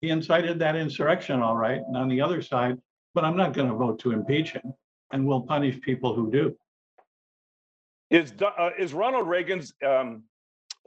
he 0.00 0.10
incited 0.10 0.58
that 0.60 0.76
insurrection, 0.76 1.40
all 1.40 1.56
right. 1.56 1.80
And 1.86 1.96
on 1.96 2.08
the 2.08 2.20
other 2.20 2.40
side, 2.40 2.78
but 3.14 3.24
I'm 3.24 3.36
not 3.36 3.52
going 3.52 3.68
to 3.68 3.74
vote 3.74 3.98
to 4.00 4.12
impeach 4.12 4.52
him 4.52 4.72
and 5.12 5.26
we'll 5.26 5.40
punish 5.40 5.80
people 5.80 6.14
who 6.14 6.30
do. 6.30 6.56
Is 8.10 8.32
uh, 8.42 8.70
is 8.78 8.92
Ronald 8.92 9.28
Reagan's 9.28 9.72
um, 9.84 10.24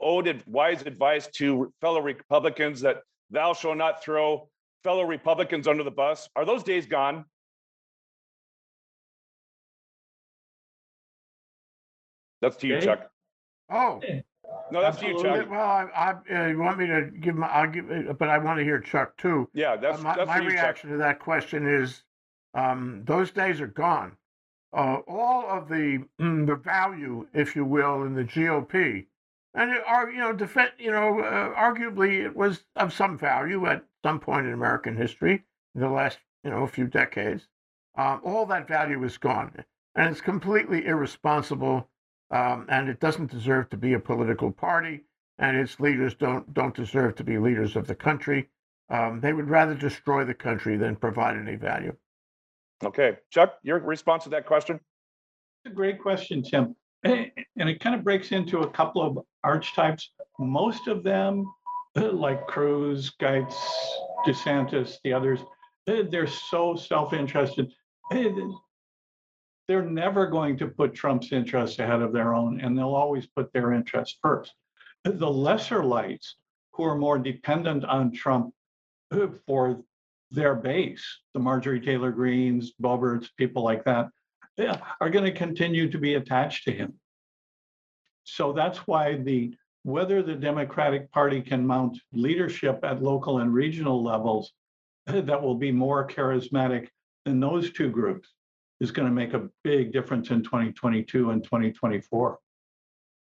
owed 0.00 0.42
wise 0.46 0.82
advice 0.82 1.26
to 1.34 1.72
fellow 1.80 2.00
Republicans 2.00 2.80
that 2.80 3.02
thou 3.30 3.52
shall 3.52 3.74
not 3.74 4.02
throw 4.02 4.48
fellow 4.84 5.04
Republicans 5.04 5.66
under 5.66 5.82
the 5.82 5.90
bus? 5.90 6.28
Are 6.36 6.46
those 6.46 6.62
days 6.62 6.86
gone? 6.86 7.24
That's 12.40 12.56
to 12.58 12.66
you. 12.66 12.80
Chuck. 12.80 13.10
Oh, 13.70 14.00
No, 14.70 14.82
that's 14.82 15.00
you, 15.02 15.08
Absolutely. 15.08 15.40
Chuck. 15.40 15.50
well, 15.50 15.60
I, 15.60 15.84
I, 16.30 16.44
uh, 16.44 16.46
you 16.48 16.58
want 16.58 16.78
me 16.78 16.86
to 16.86 17.10
give 17.20 17.34
my, 17.36 17.46
I'll 17.48 17.70
give, 17.70 17.90
uh, 17.90 18.12
but 18.12 18.28
I 18.28 18.38
want 18.38 18.58
to 18.58 18.64
hear 18.64 18.80
Chuck 18.80 19.16
too. 19.16 19.48
Yeah, 19.54 19.72
Uh, 19.72 19.76
that's 19.76 20.02
my 20.02 20.16
that's 20.16 20.26
my 20.28 20.36
for 20.38 20.42
you, 20.44 20.50
Chuck. 20.50 20.58
reaction 20.60 20.90
to 20.90 20.96
that 20.98 21.20
question 21.20 21.66
is, 21.66 22.02
um, 22.54 23.02
those 23.04 23.30
days 23.30 23.60
are 23.60 23.66
gone. 23.66 24.16
Uh, 24.72 24.96
all 25.08 25.46
of 25.48 25.68
the 25.68 26.04
mm, 26.20 26.46
the 26.46 26.54
value, 26.54 27.26
if 27.32 27.56
you 27.56 27.64
will, 27.64 28.02
in 28.04 28.14
the 28.14 28.24
GOP, 28.24 29.06
and 29.54 29.70
it 29.70 29.82
are 29.86 30.10
you 30.10 30.18
know 30.18 30.32
defend 30.34 30.72
you 30.78 30.90
know 30.90 31.20
uh, 31.20 31.54
arguably 31.54 32.22
it 32.24 32.36
was 32.36 32.64
of 32.76 32.92
some 32.92 33.16
value 33.16 33.66
at 33.66 33.84
some 34.04 34.20
point 34.20 34.46
in 34.46 34.52
American 34.52 34.96
history 34.96 35.44
in 35.74 35.80
the 35.80 35.88
last 35.88 36.18
you 36.44 36.50
know 36.50 36.66
few 36.66 36.86
decades. 36.86 37.48
Um, 37.96 38.20
all 38.22 38.44
that 38.46 38.68
value 38.68 39.02
is 39.04 39.16
gone, 39.16 39.64
and 39.94 40.10
it's 40.10 40.20
completely 40.20 40.84
irresponsible, 40.86 41.88
um, 42.30 42.66
and 42.68 42.88
it 42.88 43.00
doesn't 43.00 43.30
deserve 43.30 43.70
to 43.70 43.76
be 43.76 43.94
a 43.94 44.00
political 44.00 44.50
party, 44.50 45.04
and 45.38 45.56
its 45.56 45.80
leaders 45.80 46.14
don't 46.14 46.52
don't 46.54 46.74
deserve 46.74 47.14
to 47.16 47.24
be 47.24 47.38
leaders 47.38 47.76
of 47.76 47.86
the 47.86 47.94
country. 47.94 48.48
Um, 48.90 49.20
they 49.20 49.32
would 49.32 49.48
rather 49.48 49.74
destroy 49.74 50.24
the 50.24 50.34
country 50.34 50.76
than 50.76 50.96
provide 50.96 51.36
any 51.36 51.56
value. 51.56 51.94
Okay, 52.82 53.18
Chuck, 53.30 53.54
your 53.62 53.78
response 53.80 54.24
to 54.24 54.30
that 54.30 54.46
question? 54.46 54.80
It's 55.64 55.72
a 55.72 55.74
great 55.74 56.00
question, 56.00 56.42
Tim. 56.42 56.74
Eh, 57.04 57.26
And 57.56 57.68
it 57.68 57.80
kind 57.80 57.94
of 57.94 58.04
breaks 58.04 58.32
into 58.32 58.60
a 58.60 58.70
couple 58.70 59.02
of 59.02 59.18
archetypes. 59.44 60.10
Most 60.38 60.86
of 60.88 61.02
them, 61.02 61.44
eh, 61.96 62.02
like 62.12 62.46
Cruz, 62.46 63.12
Gaetz, 63.20 63.54
DeSantis, 64.26 64.96
the 65.04 65.12
others, 65.12 65.40
eh, 65.88 66.04
they're 66.10 66.26
so 66.26 66.76
self-interested. 66.76 67.70
They're 69.68 69.84
never 69.84 70.26
going 70.26 70.56
to 70.58 70.66
put 70.66 70.94
Trump's 70.94 71.30
interests 71.30 71.78
ahead 71.78 72.00
of 72.00 72.12
their 72.12 72.34
own, 72.34 72.60
and 72.62 72.76
they'll 72.76 72.94
always 72.94 73.26
put 73.26 73.52
their 73.52 73.74
interests 73.74 74.18
first. 74.22 74.54
The 75.04 75.30
lesser 75.30 75.84
lights, 75.84 76.36
who 76.72 76.84
are 76.84 76.96
more 76.96 77.18
dependent 77.18 77.84
on 77.84 78.10
Trump 78.10 78.54
eh, 79.12 79.26
for 79.46 79.82
their 80.30 80.54
base, 80.54 81.04
the 81.34 81.40
Marjorie 81.40 81.80
Taylor 81.80 82.10
Greens, 82.10 82.72
Boeberts, 82.80 83.28
people 83.36 83.62
like 83.62 83.84
that, 83.84 84.08
are 85.00 85.10
going 85.10 85.24
to 85.24 85.32
continue 85.32 85.90
to 85.90 85.98
be 85.98 86.14
attached 86.14 86.64
to 86.64 86.72
him. 86.72 86.94
So 88.24 88.52
that's 88.52 88.78
why 88.86 89.16
the 89.16 89.54
whether 89.84 90.22
the 90.22 90.34
Democratic 90.34 91.10
Party 91.12 91.40
can 91.40 91.66
mount 91.66 91.98
leadership 92.12 92.80
at 92.82 93.02
local 93.02 93.38
and 93.38 93.54
regional 93.54 94.02
levels 94.02 94.52
that 95.06 95.40
will 95.42 95.54
be 95.54 95.72
more 95.72 96.06
charismatic 96.06 96.88
than 97.24 97.40
those 97.40 97.72
two 97.72 97.88
groups 97.88 98.28
is 98.80 98.90
going 98.90 99.08
to 99.08 99.14
make 99.14 99.34
a 99.34 99.48
big 99.64 99.92
difference 99.92 100.30
in 100.30 100.42
2022 100.42 101.30
and 101.30 101.42
2024. 101.42 102.38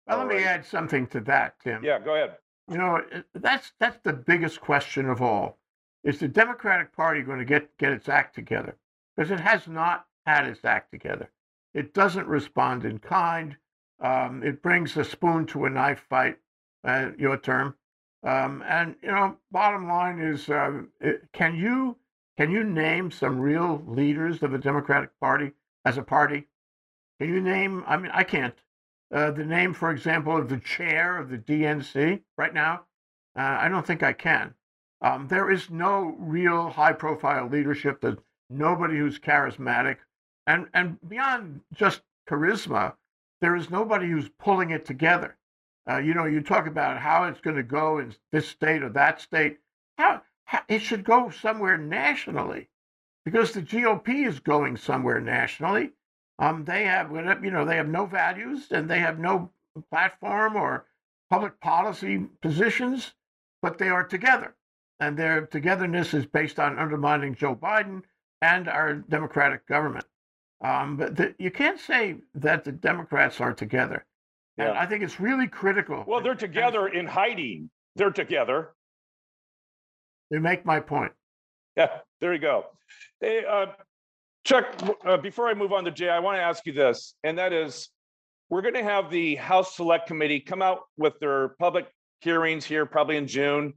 Well, 0.06 0.18
let 0.18 0.26
me 0.26 0.42
add 0.42 0.64
something 0.64 1.06
to 1.08 1.20
that, 1.20 1.54
Tim. 1.62 1.84
Yeah, 1.84 1.98
go 1.98 2.14
ahead. 2.14 2.36
You 2.70 2.78
know, 2.78 3.00
that's 3.34 3.72
that's 3.78 3.98
the 4.04 4.12
biggest 4.12 4.60
question 4.60 5.08
of 5.08 5.22
all. 5.22 5.58
Is 6.04 6.18
the 6.18 6.28
Democratic 6.28 6.94
Party 6.94 7.22
going 7.22 7.38
to 7.38 7.44
get 7.44 7.76
get 7.78 7.92
its 7.92 8.08
act 8.08 8.34
together? 8.34 8.76
Because 9.16 9.30
it 9.30 9.40
has 9.40 9.66
not 9.66 10.06
had 10.26 10.46
its 10.46 10.64
act 10.64 10.90
together. 10.90 11.30
It 11.74 11.94
doesn't 11.94 12.26
respond 12.26 12.84
in 12.84 12.98
kind. 12.98 13.56
Um, 14.00 14.42
it 14.42 14.62
brings 14.62 14.96
a 14.96 15.04
spoon 15.04 15.46
to 15.46 15.66
a 15.66 15.70
knife 15.70 16.04
fight. 16.08 16.38
Uh, 16.82 17.10
your 17.18 17.36
term. 17.36 17.74
Um, 18.22 18.62
and 18.66 18.96
you 19.02 19.10
know, 19.10 19.36
bottom 19.50 19.86
line 19.86 20.18
is, 20.18 20.48
um, 20.48 20.88
it, 20.98 21.28
can 21.34 21.54
you 21.54 21.96
can 22.40 22.50
you 22.50 22.64
name 22.64 23.10
some 23.10 23.38
real 23.38 23.82
leaders 23.86 24.42
of 24.42 24.52
the 24.52 24.58
Democratic 24.58 25.10
Party 25.20 25.52
as 25.84 25.98
a 25.98 26.02
party? 26.02 26.46
Can 27.20 27.28
you 27.28 27.38
name? 27.38 27.84
I 27.86 27.98
mean, 27.98 28.10
I 28.14 28.24
can't. 28.24 28.54
Uh, 29.14 29.30
the 29.30 29.44
name, 29.44 29.74
for 29.74 29.90
example, 29.90 30.38
of 30.38 30.48
the 30.48 30.56
chair 30.56 31.18
of 31.18 31.28
the 31.28 31.36
DNC 31.36 32.22
right 32.38 32.54
now? 32.54 32.86
Uh, 33.36 33.58
I 33.60 33.68
don't 33.68 33.86
think 33.86 34.02
I 34.02 34.14
can. 34.14 34.54
Um, 35.02 35.28
there 35.28 35.50
is 35.50 35.68
no 35.68 36.16
real 36.18 36.70
high 36.70 36.94
profile 36.94 37.46
leadership. 37.46 38.00
There's 38.00 38.16
nobody 38.48 38.96
who's 38.96 39.18
charismatic. 39.18 39.98
And, 40.46 40.66
and 40.72 40.96
beyond 41.06 41.60
just 41.74 42.00
charisma, 42.26 42.94
there 43.42 43.54
is 43.54 43.68
nobody 43.68 44.08
who's 44.08 44.30
pulling 44.38 44.70
it 44.70 44.86
together. 44.86 45.36
Uh, 45.90 45.98
you 45.98 46.14
know, 46.14 46.24
you 46.24 46.40
talk 46.40 46.66
about 46.66 47.02
how 47.02 47.24
it's 47.24 47.42
going 47.42 47.56
to 47.56 47.62
go 47.62 47.98
in 47.98 48.14
this 48.32 48.48
state 48.48 48.82
or 48.82 48.88
that 48.88 49.20
state. 49.20 49.58
How, 49.98 50.22
it 50.68 50.80
should 50.80 51.04
go 51.04 51.30
somewhere 51.30 51.76
nationally, 51.78 52.68
because 53.24 53.52
the 53.52 53.62
GOP 53.62 54.26
is 54.26 54.40
going 54.40 54.76
somewhere 54.76 55.20
nationally. 55.20 55.90
Um, 56.38 56.64
they 56.64 56.84
have, 56.84 57.10
you 57.12 57.50
know, 57.50 57.64
they 57.64 57.76
have 57.76 57.88
no 57.88 58.06
values 58.06 58.68
and 58.70 58.88
they 58.88 59.00
have 59.00 59.18
no 59.18 59.50
platform 59.90 60.56
or 60.56 60.86
public 61.28 61.60
policy 61.60 62.26
positions, 62.40 63.12
but 63.62 63.78
they 63.78 63.88
are 63.88 64.04
together, 64.04 64.54
and 65.00 65.16
their 65.16 65.46
togetherness 65.46 66.14
is 66.14 66.26
based 66.26 66.58
on 66.58 66.78
undermining 66.78 67.34
Joe 67.34 67.54
Biden 67.54 68.02
and 68.42 68.68
our 68.68 68.94
democratic 68.94 69.66
government. 69.66 70.06
Um, 70.62 70.96
but 70.96 71.16
the, 71.16 71.34
you 71.38 71.50
can't 71.50 71.78
say 71.78 72.16
that 72.34 72.64
the 72.64 72.72
Democrats 72.72 73.40
are 73.40 73.52
together. 73.54 74.04
And 74.58 74.68
Yeah. 74.74 74.80
I 74.80 74.86
think 74.86 75.02
it's 75.02 75.20
really 75.20 75.46
critical. 75.46 76.04
Well, 76.06 76.20
they're 76.20 76.32
and- 76.32 76.42
and 76.42 76.52
together 76.52 76.88
in 76.88 77.06
hiding. 77.06 77.70
They're 77.96 78.10
together. 78.10 78.70
You 80.30 80.40
make 80.40 80.64
my 80.64 80.80
point. 80.80 81.12
Yeah, 81.76 81.88
there 82.20 82.32
you 82.32 82.38
go. 82.38 82.66
Uh, 83.24 83.66
Chuck, 84.44 84.66
uh, 85.04 85.16
before 85.16 85.48
I 85.48 85.54
move 85.54 85.72
on 85.72 85.84
to 85.84 85.90
Jay, 85.90 86.08
I 86.08 86.20
want 86.20 86.38
to 86.38 86.42
ask 86.42 86.64
you 86.66 86.72
this, 86.72 87.14
and 87.24 87.38
that 87.38 87.52
is, 87.52 87.88
we're 88.48 88.62
going 88.62 88.74
to 88.74 88.82
have 88.82 89.10
the 89.10 89.36
House 89.36 89.76
Select 89.76 90.06
Committee 90.06 90.40
come 90.40 90.62
out 90.62 90.80
with 90.96 91.18
their 91.20 91.50
public 91.60 91.86
hearings 92.20 92.64
here, 92.64 92.86
probably 92.86 93.16
in 93.16 93.26
June. 93.26 93.74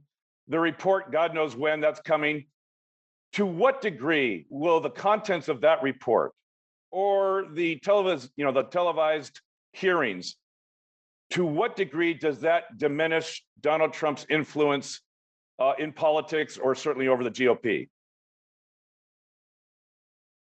The 0.48 0.58
report, 0.58 1.12
God 1.12 1.34
knows 1.34 1.56
when 1.56 1.80
that's 1.80 2.00
coming. 2.00 2.46
To 3.34 3.46
what 3.46 3.80
degree 3.80 4.46
will 4.48 4.80
the 4.80 4.90
contents 4.90 5.48
of 5.48 5.60
that 5.62 5.82
report 5.82 6.32
or 6.92 7.46
the 7.52 7.80
televised, 7.80 8.30
you 8.36 8.44
know, 8.44 8.52
the 8.52 8.62
televised 8.62 9.40
hearings, 9.72 10.36
to 11.30 11.44
what 11.44 11.74
degree 11.74 12.14
does 12.14 12.40
that 12.40 12.78
diminish 12.78 13.44
Donald 13.60 13.92
Trump's 13.92 14.24
influence 14.30 15.00
uh, 15.58 15.72
in 15.78 15.92
politics 15.92 16.58
or 16.58 16.74
certainly 16.74 17.08
over 17.08 17.24
the 17.24 17.30
GOP? 17.30 17.88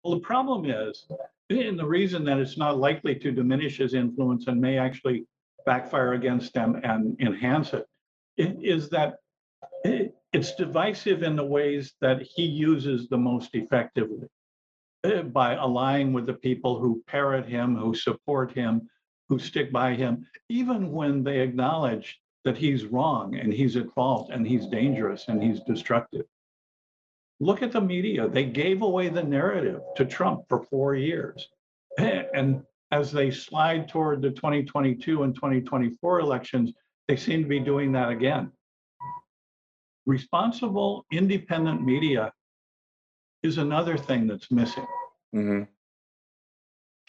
Well, 0.04 0.16
the 0.16 0.22
problem 0.22 0.70
is, 0.70 1.06
and 1.50 1.78
the 1.78 1.86
reason 1.86 2.24
that 2.26 2.40
it's 2.40 2.58
not 2.58 2.78
likely 2.78 3.16
to 3.16 3.32
diminish 3.32 3.78
his 3.78 3.94
influence 3.94 4.48
and 4.48 4.62
may 4.62 4.78
actually 4.78 5.26
backfire 5.66 6.14
against 6.14 6.54
them 6.54 6.80
and 6.84 7.20
enhance 7.20 7.74
it, 7.74 7.86
is 8.38 8.90
that 8.90 9.16
it's 10.32 10.56
divisive 10.56 11.24
in 11.24 11.36
the 11.36 11.44
ways 11.44 11.94
that 12.02 12.22
he 12.22 12.44
uses 12.44 13.10
the 13.10 13.18
most 13.18 13.56
effectively. 13.56 14.28
uh, 15.04 15.24
By 15.24 15.56
allying 15.56 16.14
with 16.14 16.28
the 16.28 16.34
people 16.36 16.80
who 16.80 17.04
parrot 17.08 17.46
him, 17.46 17.76
who 17.76 17.94
support 17.94 18.54
him, 18.54 18.88
who 19.28 19.38
stick 19.40 19.72
by 19.72 19.96
him, 19.96 20.26
even 20.48 20.92
when 20.92 21.24
they 21.24 21.40
acknowledge 21.42 22.20
that 22.46 22.58
he's 22.58 22.86
wrong 22.86 23.36
and 23.36 23.54
he's 23.54 23.76
at 23.76 23.92
fault 23.94 24.30
and 24.32 24.48
he's 24.48 24.66
dangerous 24.68 25.28
and 25.28 25.44
he's 25.44 25.60
destructive. 25.62 26.26
Look 27.40 27.62
at 27.62 27.72
the 27.72 27.82
media. 27.82 28.28
They 28.28 28.46
gave 28.46 28.82
away 28.82 29.10
the 29.10 29.24
narrative 29.24 29.82
to 29.98 30.06
Trump 30.06 30.44
for 30.50 30.64
four 30.64 30.96
years. 30.96 31.48
And 31.98 32.64
as 32.92 33.12
they 33.12 33.32
slide 33.32 33.88
toward 33.88 34.22
the 34.22 34.32
2022 34.32 35.24
and 35.24 35.36
2024 35.36 36.20
elections, 36.20 36.74
they 37.08 37.16
seem 37.16 37.44
to 37.44 37.48
be 37.48 37.60
doing 37.60 37.92
that 37.94 38.10
again. 38.10 38.52
Responsible, 40.06 41.06
independent 41.12 41.84
media 41.84 42.34
is 43.44 43.58
another 43.58 43.98
thing 43.98 44.28
that's 44.28 44.52
missing. 44.52 44.88
Mhm. 45.34 45.68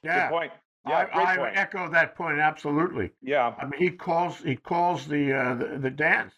Good 0.03 0.31
point. 0.31 0.53
I, 0.85 0.91
Yeah, 0.91 1.09
I 1.15 1.37
point. 1.37 1.57
echo 1.57 1.89
that 1.91 2.15
point 2.15 2.39
absolutely. 2.39 3.13
Yeah, 3.23 3.55
I 3.59 3.65
mean, 3.67 3.79
he 3.81 3.91
calls 3.91 4.39
he 4.39 4.57
calls 4.57 5.07
the 5.07 5.33
uh, 5.33 5.55
the, 5.55 5.79
the 5.79 5.91
dance, 5.91 6.35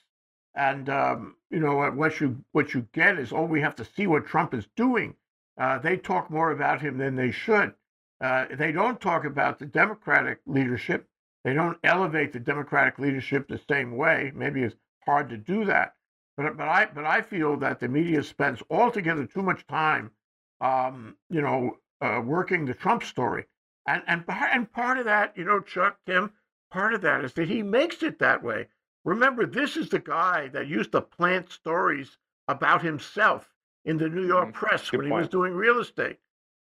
and 0.55 0.89
um, 0.89 1.37
you 1.51 1.61
know 1.61 1.77
what 1.77 1.97
what 1.97 2.21
you 2.21 2.45
what 2.53 2.75
you 2.75 2.89
get 2.93 3.19
is 3.19 3.33
oh 3.33 3.45
we 3.45 3.61
have 3.61 3.77
to 3.77 3.85
see 3.85 4.07
what 4.07 4.27
Trump 4.27 4.55
is 4.55 4.67
doing. 4.77 5.15
Uh, 5.59 5.79
they 5.79 5.97
talk 5.97 6.31
more 6.31 6.51
about 6.51 6.81
him 6.81 6.99
than 6.99 7.15
they 7.17 7.31
should. 7.31 7.75
Uh, 8.21 8.47
they 8.53 8.73
don't 8.73 9.01
talk 9.01 9.25
about 9.25 9.59
the 9.59 9.67
Democratic 9.67 10.41
leadership. 10.47 11.09
They 11.45 11.55
don't 11.55 11.79
elevate 11.85 12.33
the 12.33 12.41
Democratic 12.41 12.99
leadership 12.99 13.49
the 13.49 13.61
same 13.69 13.97
way. 13.97 14.33
Maybe 14.35 14.63
it's 14.63 14.77
hard 15.05 15.29
to 15.31 15.37
do 15.37 15.65
that, 15.67 15.95
but 16.37 16.57
but 16.57 16.69
I 16.69 16.87
but 16.87 17.05
I 17.05 17.23
feel 17.23 17.57
that 17.59 17.81
the 17.81 17.89
media 17.89 18.23
spends 18.23 18.63
altogether 18.71 19.27
too 19.27 19.43
much 19.43 19.67
time, 19.67 20.11
um, 20.61 21.17
you 21.31 21.41
know, 21.43 21.79
uh, 22.01 22.21
working 22.25 22.65
the 22.65 22.75
Trump 22.75 23.03
story. 23.05 23.47
And 23.87 24.03
and 24.07 24.27
par- 24.27 24.51
and 24.53 24.71
part 24.73 24.99
of 24.99 25.05
that, 25.07 25.37
you 25.37 25.45
know, 25.45 25.61
Chuck, 25.61 25.99
Tim, 26.07 26.33
part 26.71 26.95
of 26.95 27.01
that 27.03 27.25
is 27.25 27.33
that 27.35 27.49
he 27.49 27.63
makes 27.63 28.03
it 28.03 28.19
that 28.21 28.43
way. 28.43 28.69
Remember, 29.05 29.47
this 29.47 29.77
is 29.77 29.89
the 29.89 29.99
guy 29.99 30.49
that 30.49 30.69
used 30.69 30.93
to 30.93 31.01
plant 31.01 31.51
stories 31.51 32.17
about 32.49 32.83
himself 32.83 33.53
in 33.85 33.97
the 33.99 34.09
New 34.09 34.27
York 34.27 34.51
Mhm. 34.51 34.55
press 34.55 34.89
Good 34.91 34.99
when 34.99 35.07
he 35.07 35.13
was 35.13 35.29
doing 35.29 35.55
real 35.55 35.81
estate. 35.81 36.21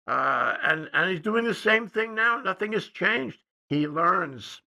Uh, 0.08 0.58
and 0.64 0.90
and 0.94 1.10
he's 1.12 1.20
doing 1.22 1.46
the 1.46 1.54
same 1.54 1.88
thing 1.88 2.16
now. 2.16 2.38
Nothing 2.42 2.74
has 2.74 2.88
changed. 2.88 3.40
He 3.70 3.88
learns. 3.88 4.62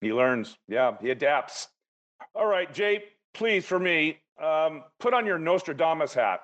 he 0.00 0.12
learns. 0.12 0.58
Yeah, 0.68 0.96
he 1.00 1.10
adapts. 1.10 1.68
All 2.34 2.46
right, 2.46 2.72
Jay, 2.72 3.04
please, 3.34 3.64
for 3.66 3.78
me, 3.78 4.20
um, 4.38 4.84
put 4.98 5.14
on 5.14 5.26
your 5.26 5.38
Nostradamus 5.38 6.12
hat 6.14 6.40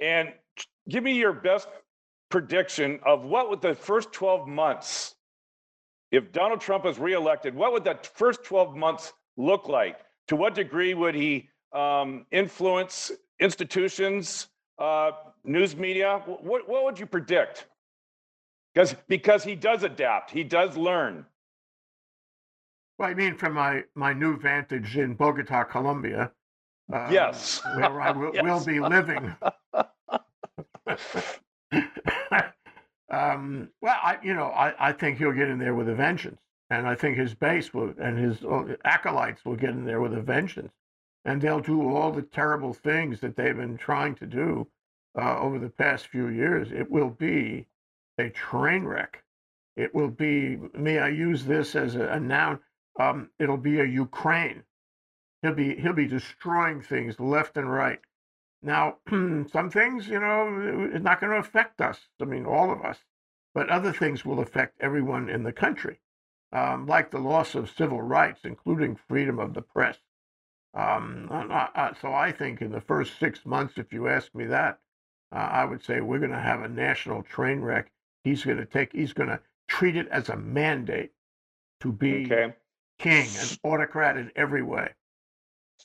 and 0.00 0.32
give 0.88 1.04
me 1.04 1.12
your 1.14 1.32
best 1.34 1.68
prediction 2.30 2.98
of 3.04 3.24
what 3.24 3.48
would 3.50 3.60
the 3.60 3.74
first 3.74 4.12
12 4.12 4.46
months, 4.48 5.14
if 6.10 6.32
Donald 6.32 6.60
Trump 6.60 6.86
is 6.86 6.98
reelected, 6.98 7.54
what 7.54 7.72
would 7.72 7.84
that 7.84 8.06
first 8.06 8.44
12 8.44 8.76
months 8.76 9.12
look 9.36 9.68
like? 9.68 9.98
To 10.28 10.36
what 10.36 10.54
degree 10.54 10.94
would 10.94 11.14
he 11.14 11.48
um, 11.72 12.26
influence 12.30 13.12
institutions, 13.40 14.48
uh, 14.78 15.10
news 15.44 15.76
media? 15.76 16.22
What, 16.26 16.68
what 16.68 16.84
would 16.84 16.98
you 16.98 17.06
predict? 17.06 17.66
Because 18.74 18.94
because 19.06 19.44
he 19.44 19.54
does 19.54 19.82
adapt, 19.84 20.30
he 20.30 20.42
does 20.42 20.76
learn. 20.76 21.26
Well, 22.98 23.08
I 23.08 23.14
mean, 23.14 23.36
from 23.36 23.52
my 23.54 23.84
my 23.94 24.12
new 24.12 24.36
vantage 24.36 24.96
in 24.96 25.14
Bogota, 25.14 25.64
Colombia. 25.64 26.32
um, 26.92 27.12
Yes. 27.12 27.60
where 27.76 28.00
I 28.00 28.10
will, 28.10 28.32
will 28.42 28.64
be 28.64 28.80
living. 28.80 29.34
um, 33.10 33.70
well, 33.80 33.98
I, 34.02 34.18
you 34.22 34.34
know, 34.34 34.46
I, 34.46 34.88
I 34.88 34.92
think 34.92 35.18
he'll 35.18 35.32
get 35.32 35.48
in 35.48 35.58
there 35.58 35.74
with 35.74 35.88
a 35.88 35.94
vengeance, 35.94 36.40
and 36.70 36.86
I 36.86 36.94
think 36.94 37.16
his 37.16 37.34
base 37.34 37.72
will 37.72 37.94
and 37.98 38.18
his 38.18 38.44
uh, 38.44 38.76
acolytes 38.84 39.44
will 39.44 39.56
get 39.56 39.70
in 39.70 39.84
there 39.84 40.00
with 40.00 40.14
a 40.14 40.20
vengeance, 40.20 40.72
and 41.24 41.40
they'll 41.40 41.60
do 41.60 41.88
all 41.88 42.12
the 42.12 42.22
terrible 42.22 42.72
things 42.72 43.20
that 43.20 43.36
they've 43.36 43.56
been 43.56 43.76
trying 43.76 44.14
to 44.16 44.26
do 44.26 44.66
uh, 45.18 45.38
over 45.38 45.58
the 45.58 45.70
past 45.70 46.08
few 46.08 46.28
years. 46.28 46.72
It 46.72 46.90
will 46.90 47.10
be 47.10 47.66
a 48.18 48.30
train 48.30 48.84
wreck. 48.84 49.22
It 49.76 49.94
will 49.94 50.08
be. 50.08 50.58
May 50.74 50.98
I 50.98 51.08
use 51.08 51.44
this 51.44 51.74
as 51.74 51.96
a, 51.96 52.08
a 52.08 52.20
noun? 52.20 52.60
Um, 52.98 53.30
it'll 53.38 53.56
be 53.56 53.80
a 53.80 53.84
Ukraine. 53.84 54.62
He'll 55.42 55.54
be 55.54 55.74
he'll 55.76 55.92
be 55.92 56.06
destroying 56.06 56.80
things 56.80 57.18
left 57.18 57.56
and 57.56 57.70
right. 57.70 58.00
Now, 58.64 58.98
some 59.10 59.70
things, 59.70 60.08
you 60.08 60.20
know, 60.20 60.90
it's 60.92 61.04
not 61.04 61.20
going 61.20 61.32
to 61.32 61.38
affect 61.38 61.80
us. 61.82 62.00
I 62.20 62.26
mean, 62.26 62.46
all 62.46 62.72
of 62.72 62.82
us, 62.82 62.98
but 63.54 63.70
other 63.70 63.92
things 63.92 64.24
will 64.24 64.40
affect 64.40 64.80
everyone 64.80 65.28
in 65.30 65.44
the 65.44 65.52
country, 65.52 66.00
um, 66.52 66.86
like 66.86 67.10
the 67.12 67.20
loss 67.20 67.54
of 67.54 67.70
civil 67.70 68.02
rights, 68.02 68.40
including 68.44 68.96
freedom 68.96 69.38
of 69.38 69.54
the 69.54 69.62
press. 69.62 69.98
Um, 70.74 71.28
so 72.00 72.12
I 72.14 72.32
think 72.32 72.62
in 72.62 72.72
the 72.72 72.80
first 72.82 73.18
six 73.20 73.46
months, 73.46 73.78
if 73.78 73.92
you 73.92 74.08
ask 74.08 74.34
me 74.34 74.46
that, 74.46 74.80
uh, 75.32 75.36
I 75.36 75.66
would 75.66 75.84
say 75.84 76.00
we're 76.00 76.18
going 76.20 76.32
to 76.32 76.40
have 76.40 76.62
a 76.62 76.68
national 76.68 77.22
train 77.24 77.60
wreck. 77.60 77.92
He's 78.24 78.44
going 78.44 78.58
to 78.58 78.66
take. 78.66 78.92
He's 78.92 79.12
going 79.12 79.30
to 79.30 79.40
treat 79.68 79.96
it 79.96 80.08
as 80.08 80.28
a 80.30 80.36
mandate 80.36 81.12
to 81.80 81.92
be 81.92 82.26
Okay. 82.32 82.54
king, 82.98 83.36
an 83.38 83.58
autocrat 83.64 84.16
in 84.16 84.32
every 84.36 84.62
way. 84.62 84.94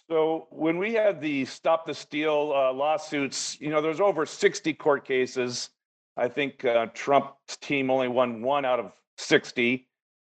So 0.10 0.48
when 0.50 0.78
we 0.78 0.94
had 0.94 1.22
the 1.22 1.46
Stop 1.46 1.86
the 1.86 1.94
Steal 1.94 2.52
uh, 2.56 2.74
lawsuits, 2.74 3.60
you 3.62 3.70
know, 3.70 3.82
there's 3.82 4.00
over 4.00 4.26
60 4.26 4.74
court 4.74 5.06
cases. 5.06 5.70
I 6.18 6.28
think 6.28 6.66
uh, 6.66 6.88
Trump's 6.94 7.58
team 7.58 7.92
only 7.92 8.08
won 8.08 8.42
one 8.42 8.66
out 8.66 8.80
of 8.80 8.92
60. 9.18 9.88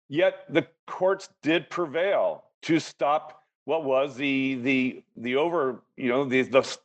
Yet 0.08 0.46
the 0.50 0.65
courts 0.88 1.30
did 1.41 1.70
prevail 1.70 2.46
to 2.63 2.80
stop 2.80 3.41
what 3.65 3.84
was 3.84 4.15
the 4.15 4.56
the 4.56 5.04
the 5.18 5.36
over, 5.36 5.84
you 5.98 6.10
know, 6.10 6.24
the 6.26 6.44
the 6.44 6.78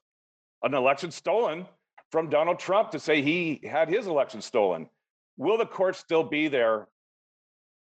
an 0.62 0.74
election 0.74 1.11
stolen 1.11 1.66
from 2.11 2.28
Donald 2.28 2.59
Trump 2.59 2.90
to 2.90 2.98
say 2.98 3.22
he 3.22 3.61
had 3.64 3.88
his 3.88 4.06
election 4.06 4.42
stolen. 4.42 4.88
Will 5.37 5.59
the 5.59 5.66
court 5.66 5.96
still 5.96 6.24
be 6.24 6.48
there 6.48 6.88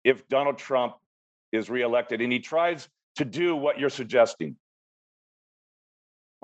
if 0.05 0.27
Donald 0.29 0.59
Trump 0.59 0.97
is 1.53 1.71
reelected 1.71 2.21
and 2.21 2.33
he 2.33 2.39
tries 2.39 2.89
to 3.17 3.25
do 3.25 3.55
what 3.57 3.79
you're 3.79 3.91
suggesting? 3.91 4.57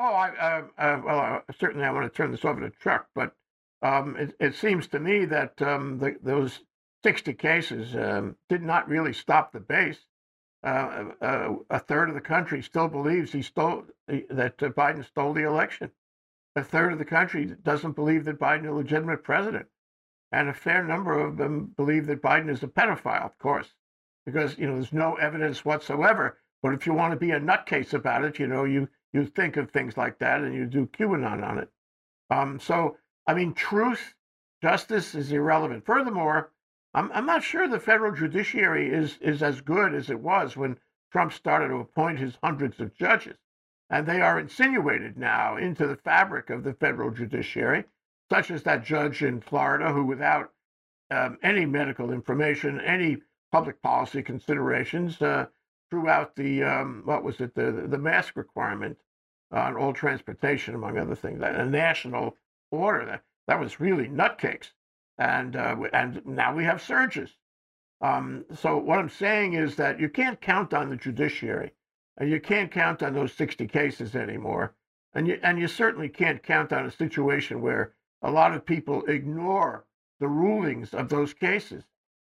Oh, 0.05 0.15
I, 0.15 0.31
uh, 0.31 0.63
uh, 0.79 1.01
well, 1.05 1.21
uh, 1.21 1.53
certainly 1.61 1.87
I 1.87 1.93
want 1.93 2.13
to 2.13 2.17
turn 2.17 2.33
this 2.33 2.45
over 2.45 2.61
to 2.61 2.77
Chuck, 2.83 3.07
but 3.15 3.37
um, 3.83 4.17
it, 4.17 4.35
it 4.41 4.57
seems 4.57 4.89
to 4.89 4.99
me 4.99 5.27
that 5.27 5.63
um, 5.63 6.01
the, 6.01 6.17
those 6.21 6.59
60 7.05 7.35
cases 7.35 7.95
um, 7.95 8.35
did 8.49 8.63
not 8.63 8.89
really 8.89 9.13
stop 9.13 9.53
the 9.53 9.61
base. 9.61 10.01
Uh, 10.65 11.05
uh, 11.21 11.55
a 11.71 11.79
third 11.79 12.09
of 12.09 12.17
the 12.17 12.21
country 12.21 12.63
still 12.63 12.89
believes 12.89 13.31
he 13.31 13.43
stole 13.43 13.85
that 14.09 14.61
uh, 14.61 14.71
Biden 14.71 15.05
stole 15.05 15.33
the 15.35 15.47
election. 15.47 15.93
A 16.57 16.65
third 16.65 16.93
of 16.93 16.99
the 16.99 17.05
country 17.05 17.55
doesn't 17.63 17.95
believe 17.95 18.25
that 18.25 18.41
Biden 18.41 18.65
is 18.65 18.71
a 18.71 18.73
legitimate 18.73 19.23
president, 19.23 19.67
and 20.33 20.49
a 20.49 20.55
fair 20.55 20.83
number 20.83 21.17
of 21.17 21.37
them 21.37 21.75
believe 21.77 22.07
that 22.07 22.23
Biden 22.23 22.51
is 22.51 22.65
a 22.65 22.69
pedophile. 22.69 23.25
Of 23.25 23.39
course, 23.39 23.69
because 24.27 24.59
you 24.59 24.67
know 24.67 24.75
there's 24.75 24.93
no 24.93 25.15
evidence 25.15 25.65
whatsoever. 25.65 26.39
But 26.61 26.75
if 26.75 26.89
you 26.89 26.93
want 26.93 27.13
to 27.13 27.19
be 27.19 27.31
a 27.31 27.39
nutcase 27.39 27.95
about 27.95 28.25
it, 28.25 28.41
you 28.41 28.49
know 28.49 28.65
you 28.65 28.89
you 29.13 29.27
think 29.27 29.57
of 29.57 29.71
things 29.71 29.97
like 29.97 30.19
that 30.19 30.41
and 30.41 30.55
you 30.55 30.67
do 30.67 30.87
QAnon 30.87 31.47
on 31.47 31.59
it. 31.59 31.71
Um, 32.31 32.59
so, 32.59 32.97
I 33.27 33.35
mean, 33.35 33.53
truth, 33.55 34.15
justice 34.63 35.15
is 35.15 35.33
irrelevant. 35.33 35.85
Furthermore, 35.85 36.51
I'm, 36.95 37.11
I'm 37.13 37.27
not 37.27 37.43
sure 37.43 37.69
the 37.69 37.81
federal 37.81 38.13
judiciary 38.15 38.91
is, 38.91 39.19
is 39.21 39.43
as 39.43 39.61
good 39.61 39.95
as 39.95 40.11
it 40.11 40.21
was 40.21 40.57
when 40.57 40.79
Trump 41.11 41.33
started 41.33 41.69
to 41.69 41.77
appoint 41.77 42.19
his 42.19 42.39
hundreds 42.43 42.81
of 42.81 42.95
judges. 42.95 43.37
And 43.91 44.07
they 44.07 44.23
are 44.23 44.41
insinuated 44.41 45.19
now 45.19 45.57
into 45.57 45.87
the 45.87 45.97
fabric 45.97 46.49
of 46.49 46.65
the 46.65 46.73
federal 46.73 47.11
judiciary, 47.11 47.85
such 48.31 48.51
as 48.51 48.63
that 48.63 48.85
judge 48.85 49.23
in 49.23 49.43
Florida 49.43 49.93
who, 49.93 50.05
without 50.05 50.53
um, 51.11 51.39
any 51.43 51.67
medical 51.67 52.11
information, 52.11 52.81
any 52.81 53.19
public 53.51 53.83
policy 53.83 54.23
considerations, 54.23 55.21
uh, 55.21 55.47
threw 55.93 56.09
out 56.09 56.35
the 56.37 56.63
um, 56.63 57.03
what 57.05 57.23
was 57.23 57.39
it 57.43 57.55
the 57.55 57.71
the 57.87 57.99
mask 57.99 58.35
requirement 58.35 58.97
on 59.51 59.77
all 59.77 59.93
transportation, 59.93 60.75
among 60.75 60.97
other 60.97 61.15
things, 61.15 61.43
a 61.43 61.67
national 61.67 62.39
order 62.71 63.05
that 63.05 63.23
that 63.47 63.61
was 63.61 63.79
really 63.79 64.09
nutcakes. 64.09 64.73
and 65.19 65.55
uh, 65.55 65.77
and 65.93 66.25
now 66.25 66.55
we 66.55 66.65
have 66.65 66.81
surges. 66.81 67.37
Um, 68.01 68.47
so 68.55 68.79
what 68.79 69.01
I'm 69.01 69.11
saying 69.11 69.53
is 69.53 69.77
that 69.77 70.01
you 70.01 70.09
can't 70.09 70.41
count 70.41 70.73
on 70.73 70.89
the 70.89 70.97
judiciary, 70.97 71.73
and 72.17 72.31
you 72.31 72.41
can't 72.41 72.71
count 72.71 73.03
on 73.03 73.13
those 73.13 73.35
60 73.35 73.67
cases 73.67 74.17
anymore, 74.17 74.75
and 75.13 75.29
you 75.29 75.39
and 75.43 75.59
you 75.59 75.69
certainly 75.69 76.09
can't 76.09 76.43
count 76.43 76.73
on 76.73 76.87
a 76.87 76.91
situation 76.91 77.61
where 77.61 77.93
a 78.23 78.31
lot 78.31 78.55
of 78.55 78.65
people 78.65 79.05
ignore 79.05 79.85
the 80.21 80.29
rulings 80.29 80.95
of 80.95 81.11
those 81.11 81.35
cases. 81.35 81.85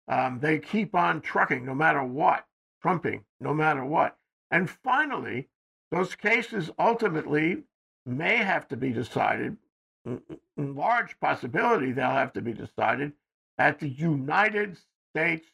Um, 0.09 0.41
they 0.41 0.59
keep 0.59 0.93
on 0.93 1.21
trucking 1.21 1.65
no 1.65 1.73
matter 1.73 2.03
what, 2.03 2.45
trumping 2.85 3.25
no 3.39 3.51
matter 3.51 3.83
what, 3.83 4.15
and 4.51 4.69
finally, 4.69 5.49
those 5.89 6.13
cases 6.13 6.69
ultimately 6.77 7.63
may 8.05 8.37
have 8.37 8.67
to 8.67 8.77
be 8.77 8.91
decided. 8.91 9.57
In 10.05 10.21
in 10.55 10.75
large 10.75 11.19
possibility, 11.19 11.91
they'll 11.91 12.11
have 12.11 12.33
to 12.33 12.41
be 12.41 12.53
decided 12.53 13.13
at 13.57 13.79
the 13.79 13.89
United 13.89 14.77
States 15.11 15.47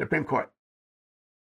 Supreme 0.00 0.24
Court, 0.24 0.52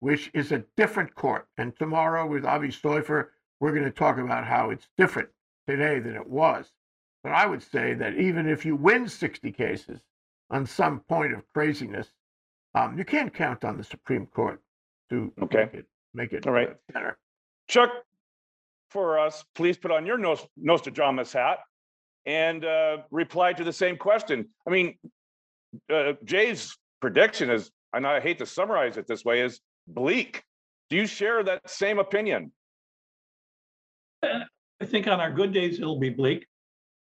which 0.01 0.31
is 0.33 0.51
a 0.51 0.65
different 0.79 1.15
court. 1.15 1.47
And 1.59 1.77
tomorrow 1.77 2.27
with 2.27 2.47
Avi 2.47 2.69
Soifer, 2.69 3.29
we're 3.61 3.73
going 3.73 3.85
to 3.85 3.91
talk 3.91 4.17
about 4.17 4.47
how 4.47 4.71
it's 4.71 4.89
different 4.97 5.29
today 5.69 5.99
than 5.99 6.17
it 6.17 6.27
was. 6.27 6.73
But 7.23 7.33
I 7.33 7.45
would 7.45 7.63
say 7.63 7.93
that 7.93 8.17
even 8.17 8.49
if 8.49 8.65
you 8.65 8.77
win 8.77 9.11
60 9.11 9.53
cases 9.53 10.01
on 10.49 10.65
some 10.65 11.01
point 11.01 11.35
of 11.35 11.53
craziness, 11.53 12.15
um, 12.77 12.97
you 12.99 13.05
can't 13.05 13.33
count 13.33 13.65
on 13.65 13.77
the 13.77 13.85
Supreme 13.85 14.27
Court 14.27 14.61
to 15.11 15.33
Okay. 15.43 15.65
make 15.65 15.75
it 15.75 15.87
make 16.15 16.33
it 16.33 16.47
All 16.47 16.53
right. 16.53 16.71
uh, 16.71 16.75
better. 16.93 17.19
Chuck, 17.69 17.91
for 18.91 19.19
us, 19.19 19.45
please 19.55 19.77
put 19.77 19.91
on 19.91 20.07
your 20.07 20.19
Nos- 20.19 20.47
Nostradamus 20.57 21.33
hat 21.33 21.59
and 22.27 22.65
uh, 22.65 22.99
reply 23.11 23.53
to 23.53 23.65
the 23.65 23.73
same 23.73 23.97
question. 23.97 24.49
I 24.67 24.71
mean, 24.71 24.99
uh, 25.93 26.13
Jay's 26.25 26.77
prediction 27.01 27.51
is, 27.51 27.71
and 27.93 28.07
I 28.07 28.21
hate 28.21 28.39
to 28.39 28.47
summarize 28.47 28.97
it 28.97 29.07
this 29.07 29.25
way, 29.25 29.41
is 29.43 29.61
bleak. 29.89 30.43
Do 30.91 30.97
you 30.97 31.07
share 31.07 31.43
that 31.45 31.69
same 31.69 31.99
opinion? 31.99 32.53
I 34.23 34.85
think 34.85 35.07
on 35.07 35.21
our 35.21 35.33
good 35.33 35.53
days, 35.53 35.79
it'll 35.79 35.99
be 36.01 36.11
bleak. 36.11 36.47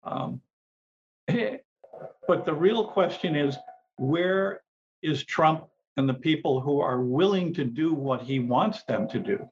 Um, 0.04 0.42
But 2.28 2.44
the 2.44 2.54
real 2.54 2.88
question 2.88 3.36
is, 3.36 3.56
where 3.98 4.62
is 5.06 5.24
Trump 5.24 5.66
and 5.98 6.10
the 6.10 6.14
people 6.14 6.60
who 6.60 6.80
are 6.80 7.02
willing 7.02 7.54
to 7.54 7.64
do 7.64 7.94
what 7.94 8.22
he 8.22 8.40
wants 8.40 8.84
them 8.84 9.08
to 9.10 9.20
do 9.20 9.48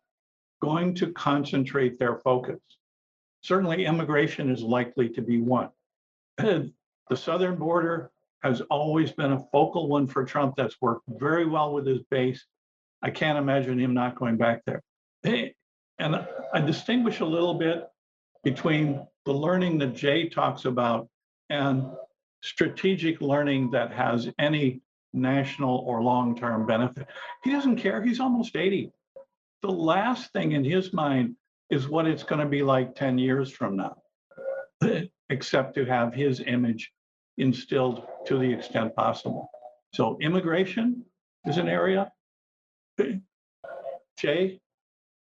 going 0.61 0.95
to 0.95 1.11
concentrate 1.13 1.99
their 1.99 2.17
focus? 2.17 2.59
Certainly, 3.41 3.85
immigration 3.85 4.49
is 4.49 4.61
likely 4.61 5.09
to 5.09 5.21
be 5.21 5.41
one. 5.41 5.69
The 7.09 7.17
southern 7.17 7.57
border 7.57 8.11
has 8.43 8.61
always 8.61 9.11
been 9.11 9.33
a 9.33 9.45
focal 9.51 9.89
one 9.89 10.07
for 10.07 10.23
Trump 10.23 10.55
that's 10.55 10.81
worked 10.81 11.03
very 11.07 11.45
well 11.45 11.73
with 11.73 11.85
his 11.85 12.01
base. 12.09 12.45
I 13.01 13.09
can't 13.09 13.37
imagine 13.37 13.77
him 13.77 13.93
not 13.93 14.15
going 14.15 14.37
back 14.37 14.63
there. 14.65 14.81
And 15.99 16.27
I 16.53 16.59
distinguish 16.59 17.19
a 17.19 17.25
little 17.25 17.53
bit 17.53 17.87
between 18.43 19.05
the 19.25 19.31
learning 19.31 19.77
that 19.77 19.93
Jay 19.93 20.27
talks 20.27 20.65
about 20.65 21.07
and 21.49 21.85
strategic 22.41 23.21
learning 23.21 23.71
that 23.71 23.91
has 23.91 24.27
any 24.39 24.81
national 25.13 25.77
or 25.87 26.01
long-term 26.01 26.65
benefit. 26.65 27.07
He 27.43 27.51
doesn't 27.51 27.77
care. 27.77 28.01
He's 28.01 28.19
almost 28.19 28.55
80. 28.55 28.91
The 29.61 29.71
last 29.71 30.33
thing 30.33 30.53
in 30.53 30.63
his 30.63 30.91
mind 30.93 31.35
is 31.69 31.87
what 31.87 32.07
it's 32.07 32.23
going 32.23 32.41
to 32.41 32.47
be 32.47 32.63
like 32.63 32.95
10 32.95 33.17
years 33.17 33.51
from 33.51 33.77
now, 33.77 33.95
except 35.29 35.75
to 35.75 35.85
have 35.85 36.13
his 36.13 36.41
image 36.41 36.91
instilled 37.37 38.05
to 38.25 38.37
the 38.37 38.51
extent 38.51 38.95
possible. 38.95 39.49
So 39.93 40.17
immigration 40.21 41.05
is 41.45 41.57
an 41.57 41.67
area. 41.67 42.11
Jay, 44.19 44.59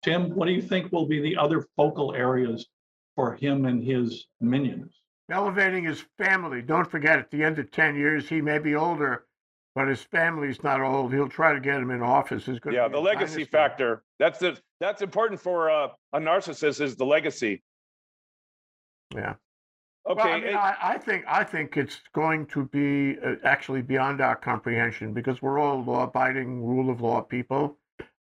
Tim, 0.03 0.31
what 0.37 0.47
do 0.47 0.53
you 0.53 0.63
think 0.63 0.93
will 0.93 1.07
be 1.07 1.21
the 1.21 1.37
other 1.37 1.67
focal 1.77 2.15
areas 2.15 2.67
for 3.15 3.35
him 3.35 3.65
and 3.65 3.83
his 3.83 4.27
minions? 4.41 4.95
Elevating 5.31 5.85
his 5.85 6.05
family. 6.19 6.63
Don't 6.63 6.89
forget, 6.89 7.19
at 7.19 7.31
the 7.31 7.43
end 7.43 7.59
of 7.59 7.71
10 7.73 7.97
years, 7.97 8.29
he 8.29 8.41
may 8.41 8.59
be 8.61 8.77
older, 8.77 9.25
but 9.77 9.89
his 9.89 10.01
family's 10.01 10.65
not 10.65 10.81
old. 10.81 11.13
He'll 11.13 11.29
try 11.29 11.53
to 11.53 11.61
get 11.61 11.77
him 11.77 11.91
in 11.91 12.03
office. 12.03 12.47
Gonna 12.47 12.75
Yeah, 12.75 12.89
the 12.89 12.99
legacy 12.99 13.35
dynasty. 13.35 13.45
factor. 13.45 14.03
That's 14.19 14.39
the 14.39 14.59
that's 14.81 15.03
important 15.03 15.39
for 15.39 15.71
uh, 15.71 15.89
a 16.15 16.19
narcissist 16.19 16.81
is 16.81 16.97
the 16.97 17.05
legacy. 17.05 17.63
Yeah. 19.15 19.35
Okay. 20.09 20.23
Well, 20.23 20.29
I, 20.29 20.41
mean, 20.41 20.49
eh, 20.49 20.57
I, 20.57 20.77
I 20.95 20.99
think 20.99 21.25
I 21.29 21.45
think 21.45 21.77
it's 21.77 22.01
going 22.15 22.47
to 22.47 22.65
be 22.65 23.19
uh, 23.21 23.35
actually 23.45 23.83
beyond 23.83 24.23
our 24.23 24.35
comprehension 24.35 25.13
because 25.13 25.43
we're 25.43 25.59
all 25.59 25.85
law-abiding, 25.85 26.65
rule 26.65 26.89
of 26.89 27.03
law 27.03 27.21
people, 27.21 27.77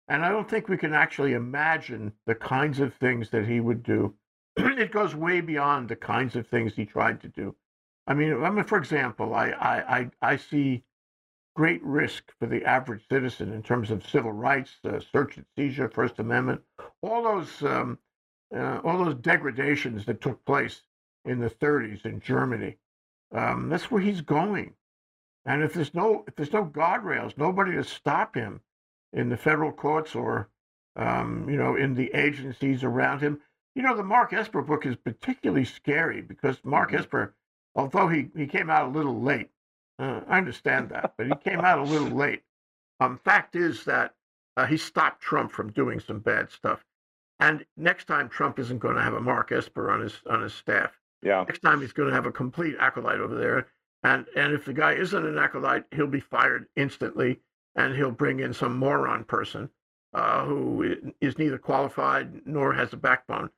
and 0.07 0.25
I 0.25 0.29
don't 0.29 0.49
think 0.49 0.67
we 0.67 0.77
can 0.77 0.93
actually 0.93 1.33
imagine 1.33 2.11
the 2.25 2.35
kinds 2.35 2.79
of 2.79 2.95
things 2.95 3.29
that 3.29 3.45
he 3.45 3.59
would 3.59 3.83
do. 3.83 4.15
it 4.57 4.91
goes 4.91 5.13
way 5.13 5.41
beyond 5.41 5.89
the 5.89 5.95
kinds 5.95 6.35
of 6.35 6.47
things 6.47 6.73
he 6.73 6.85
tried 6.85 7.21
to 7.21 7.27
do. 7.27 7.55
I 8.07 8.15
mean, 8.15 8.43
I 8.43 8.49
mean, 8.49 8.65
for 8.65 8.79
example, 8.79 9.35
I 9.35 9.49
I 9.49 9.97
I, 9.99 10.09
I 10.23 10.37
see 10.37 10.84
great 11.55 11.83
risk 11.83 12.33
for 12.39 12.47
the 12.47 12.65
average 12.65 13.07
citizen 13.09 13.53
in 13.53 13.63
terms 13.63 13.91
of 13.91 14.07
civil 14.07 14.33
rights, 14.33 14.77
uh, 14.85 14.99
search 14.99 15.37
and 15.37 15.45
seizure, 15.57 15.89
First 15.89 16.19
Amendment, 16.19 16.61
all 17.01 17.23
those 17.23 17.63
um, 17.63 17.99
uh, 18.55 18.81
all 18.83 19.03
those 19.03 19.15
degradations 19.15 20.05
that 20.05 20.21
took 20.21 20.45
place 20.45 20.83
in 21.25 21.39
the 21.39 21.49
30s 21.49 22.05
in 22.05 22.19
Germany. 22.21 22.77
Um, 23.33 23.69
that's 23.69 23.91
where 23.91 24.01
he's 24.01 24.21
going. 24.21 24.75
And 25.45 25.63
if 25.63 25.73
there's 25.73 25.93
no 25.95 26.23
if 26.27 26.35
there's 26.35 26.53
no 26.53 26.65
guardrails, 26.65 27.37
nobody 27.37 27.73
to 27.73 27.83
stop 27.83 28.35
him 28.35 28.61
in 29.13 29.29
the 29.29 29.37
federal 29.37 29.71
courts 29.71 30.15
or 30.15 30.49
um, 30.95 31.49
you 31.49 31.57
know 31.57 31.75
in 31.75 31.95
the 31.95 32.13
agencies 32.13 32.83
around 32.83 33.21
him. 33.21 33.41
You 33.75 33.83
know, 33.83 33.95
the 33.95 34.03
Mark 34.03 34.33
Esper 34.33 34.61
book 34.61 34.85
is 34.85 34.95
particularly 34.95 35.65
scary 35.65 36.21
because 36.21 36.63
Mark 36.63 36.91
Mhm. 36.91 36.99
Esper, 36.99 37.35
although 37.75 38.07
he, 38.07 38.29
he 38.35 38.47
came 38.47 38.69
out 38.69 38.87
a 38.87 38.91
little 38.91 39.21
late, 39.21 39.49
uh, 39.99 40.21
I 40.27 40.37
understand 40.37 40.89
that, 40.89 41.13
but 41.17 41.27
he 41.27 41.33
came 41.43 41.61
out 41.61 41.79
a 41.79 41.83
little 41.83 42.09
late. 42.09 42.43
Um, 42.99 43.19
fact 43.23 43.55
is 43.55 43.85
that 43.85 44.13
uh, 44.57 44.65
he 44.65 44.77
stopped 44.77 45.21
Trump 45.21 45.51
from 45.51 45.71
doing 45.71 45.99
some 45.99 46.19
bad 46.19 46.51
stuff. 46.51 46.83
And 47.39 47.65
next 47.75 48.05
time, 48.05 48.29
Trump 48.29 48.59
isn't 48.59 48.79
going 48.79 48.95
to 48.95 49.01
have 49.01 49.13
a 49.13 49.21
Mark 49.21 49.51
Esper 49.51 49.91
on 49.91 50.01
his 50.01 50.21
on 50.29 50.41
his 50.41 50.53
staff. 50.53 50.91
yeah. 51.21 51.43
Next 51.47 51.59
time, 51.59 51.81
he's 51.81 51.91
going 51.93 52.09
to 52.09 52.15
have 52.15 52.25
a 52.25 52.31
complete 52.31 52.75
acolyte 52.79 53.19
over 53.19 53.35
there. 53.35 53.67
And 54.03 54.25
and 54.35 54.53
if 54.53 54.65
the 54.65 54.73
guy 54.73 54.93
isn't 54.93 55.25
an 55.25 55.37
acolyte, 55.37 55.85
he'll 55.93 56.07
be 56.07 56.21
fired 56.21 56.67
instantly, 56.75 57.41
and 57.75 57.95
he'll 57.95 58.11
bring 58.11 58.39
in 58.39 58.53
some 58.53 58.77
moron 58.77 59.25
person 59.25 59.69
uh, 60.13 60.45
who 60.45 61.13
is 61.19 61.37
neither 61.37 61.57
qualified 61.57 62.45
nor 62.47 62.73
has 62.73 62.93
a 62.93 62.97
backbone. 62.97 63.49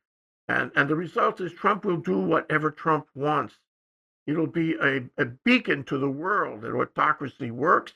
And 0.47 0.71
and 0.75 0.89
the 0.89 0.95
result 0.95 1.39
is 1.39 1.53
Trump 1.53 1.85
will 1.85 1.97
do 1.97 2.17
whatever 2.17 2.71
Trump 2.71 3.07
wants. 3.13 3.59
It'll 4.27 4.45
be 4.47 4.75
a, 4.75 5.01
a 5.17 5.25
beacon 5.25 5.83
to 5.85 5.97
the 5.97 6.09
world 6.09 6.61
that 6.61 6.73
autocracy 6.73 7.49
works. 7.51 7.93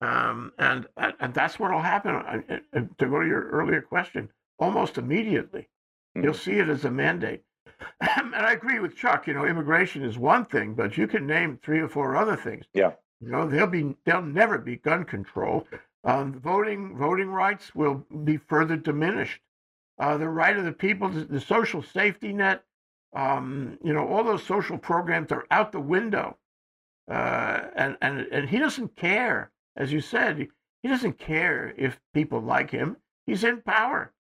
Um, 0.00 0.52
and, 0.58 0.88
and 0.96 1.14
and 1.20 1.32
that's 1.32 1.60
what'll 1.60 1.80
happen. 1.80 2.14
I- 2.16 2.60
I- 2.74 2.80
To 2.98 3.06
go 3.06 3.20
to 3.20 3.26
your 3.26 3.48
earlier 3.50 3.80
question, 3.80 4.28
almost 4.58 4.98
immediately, 4.98 5.68
you'll 6.16 6.34
see 6.34 6.58
it 6.58 6.68
as 6.68 6.84
a 6.84 6.90
mandate. 6.90 7.44
and 8.00 8.34
I 8.34 8.52
agree 8.52 8.80
with 8.80 8.96
Chuck. 8.96 9.26
You 9.28 9.34
know, 9.34 9.46
immigration 9.46 10.02
is 10.04 10.18
one 10.18 10.44
thing, 10.46 10.74
but 10.74 10.96
you 10.98 11.06
can 11.06 11.26
name 11.26 11.58
three 11.62 11.78
or 11.80 11.88
four 11.88 12.16
other 12.16 12.36
things. 12.36 12.64
Yeah. 12.74 12.92
You 13.20 13.30
know, 13.30 13.46
there'll 13.48 13.68
be 13.68 13.96
there'll 14.04 14.22
never 14.22 14.58
be 14.58 14.76
gun 14.76 15.04
control. 15.04 15.68
Um, 16.04 16.34
voting 16.40 16.96
voting 16.96 17.28
rights 17.30 17.72
will 17.74 18.04
be 18.24 18.36
further 18.36 18.76
diminished. 18.76 19.40
Uh, 19.98 20.16
the 20.16 20.28
right 20.28 20.56
of 20.56 20.64
the 20.64 20.72
people, 20.72 21.08
the 21.10 21.40
social 21.40 21.80
safety 21.82 22.32
net, 22.32 22.64
um, 23.14 23.78
you 23.84 23.92
know, 23.92 24.06
all 24.06 24.24
those 24.24 24.42
social 24.42 24.78
programs 24.78 25.32
are 25.32 25.46
out 25.50 25.72
the 25.72 25.80
window. 25.80 26.36
Uh, 27.10 27.62
and 27.74 27.96
and 28.00 28.20
and 28.30 28.48
he 28.48 28.58
doesn't 28.58 28.94
care, 28.96 29.50
as 29.76 29.92
you 29.92 30.00
said, 30.00 30.38
he, 30.82 30.88
doesn't 30.88 31.18
care 31.18 31.74
if 31.76 32.00
people 32.14 32.40
like 32.40 32.70
him. 32.70 32.96
He's 33.26 33.44
in 33.44 33.60
power. 33.62 34.12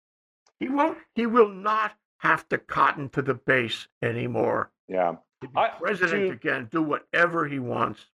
He 0.58 0.68
won't. 0.68 0.98
He 1.14 1.26
will 1.26 1.48
not 1.48 1.92
have 2.18 2.48
to 2.48 2.58
cotton 2.58 3.08
to 3.10 3.22
the 3.22 3.34
base 3.34 3.86
anymore. 4.02 4.70
Yeah. 4.88 5.16
Be 5.40 5.48
I- 5.56 5.68
president 5.80 6.28
to- 6.28 6.32
again, 6.32 6.68
do 6.70 6.82
whatever 6.82 7.46
he 7.46 7.58
wants. 7.58 8.06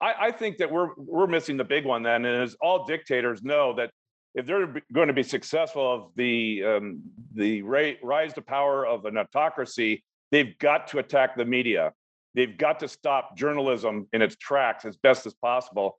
I, 0.00 0.14
I 0.28 0.30
think 0.30 0.56
that 0.58 0.70
we're 0.70 0.90
we're 0.96 1.26
missing 1.26 1.56
the 1.56 1.64
big 1.64 1.84
one 1.84 2.02
then, 2.02 2.24
and 2.24 2.42
as 2.42 2.56
all 2.60 2.86
dictators 2.86 3.42
know 3.42 3.74
that 3.74 3.90
if 4.34 4.46
they're 4.46 4.82
going 4.92 5.08
to 5.08 5.14
be 5.14 5.22
successful 5.22 5.92
of 5.92 6.10
the 6.16 6.64
um, 6.64 7.02
the 7.34 7.62
rise 7.62 8.32
to 8.34 8.42
power 8.42 8.86
of 8.86 9.04
an 9.04 9.18
autocracy, 9.18 10.04
they've 10.30 10.56
got 10.58 10.88
to 10.88 10.98
attack 10.98 11.36
the 11.36 11.44
media. 11.44 11.92
They've 12.34 12.56
got 12.56 12.78
to 12.80 12.88
stop 12.88 13.36
journalism 13.36 14.06
in 14.12 14.22
its 14.22 14.36
tracks 14.36 14.84
as 14.84 14.96
best 14.96 15.26
as 15.26 15.34
possible. 15.34 15.98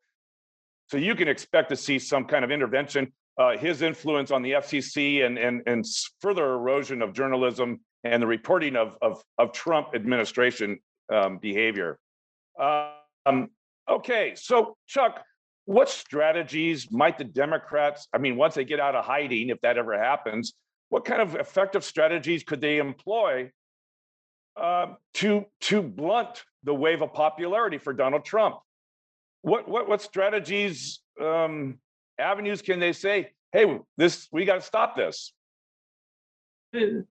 So 0.88 0.98
you 0.98 1.16
can 1.16 1.28
expect 1.28 1.70
to 1.70 1.76
see 1.76 2.00
some 2.00 2.26
kind 2.26 2.46
of 2.46 2.52
intervention. 2.52 3.12
Uh, 3.38 3.58
his 3.58 3.82
influence 3.82 4.32
on 4.32 4.42
the 4.42 4.52
FCC 4.52 5.26
and 5.26 5.38
and 5.38 5.62
and 5.66 5.86
further 6.20 6.54
erosion 6.54 7.02
of 7.02 7.14
journalism 7.14 7.80
and 8.04 8.22
the 8.22 8.28
reporting 8.28 8.76
of 8.76 8.96
of, 9.02 9.22
of 9.38 9.52
Trump 9.52 9.90
administration 9.94 10.80
um, 11.12 11.38
behavior. 11.38 12.00
Um, 12.60 13.50
okay, 13.90 14.34
so 14.36 14.78
Chuck, 14.88 15.24
what 15.66 15.90
strategies 15.90 16.92
might 16.92 17.18
the 17.18 17.24
Democrats, 17.24 18.08
I 18.14 18.18
mean, 18.18 18.36
once 18.36 18.56
they 18.56 18.66
get 18.66 18.80
out 18.80 18.96
of 18.96 19.06
hiding, 19.06 19.50
if 19.50 19.62
that 19.62 19.78
ever 19.78 19.98
happens, 19.98 20.54
what 20.90 21.06
kind 21.06 21.22
of 21.22 21.36
effective 21.36 21.84
strategies 21.84 22.44
could 22.44 22.62
they 22.62 22.78
employ 22.78 23.52
uh, 24.58 24.88
to 25.16 25.46
to 25.62 25.82
blunt 25.82 26.44
the 26.64 26.74
wave 26.74 27.02
of 27.02 27.14
popularity 27.14 27.78
for 27.78 27.94
Donald 27.94 28.26
Trump? 28.26 28.58
What 29.42 29.68
what 29.68 29.88
what 29.88 30.02
strategies, 30.02 31.00
um, 31.20 31.80
avenues 32.20 32.62
can 32.62 32.80
they 32.80 32.94
say? 32.94 33.32
Hey, 33.52 33.80
this 33.98 34.28
we 34.32 34.46
got 34.46 34.56
to 34.56 34.62
stop 34.62 34.96
this. 34.96 35.34
The 36.74 37.06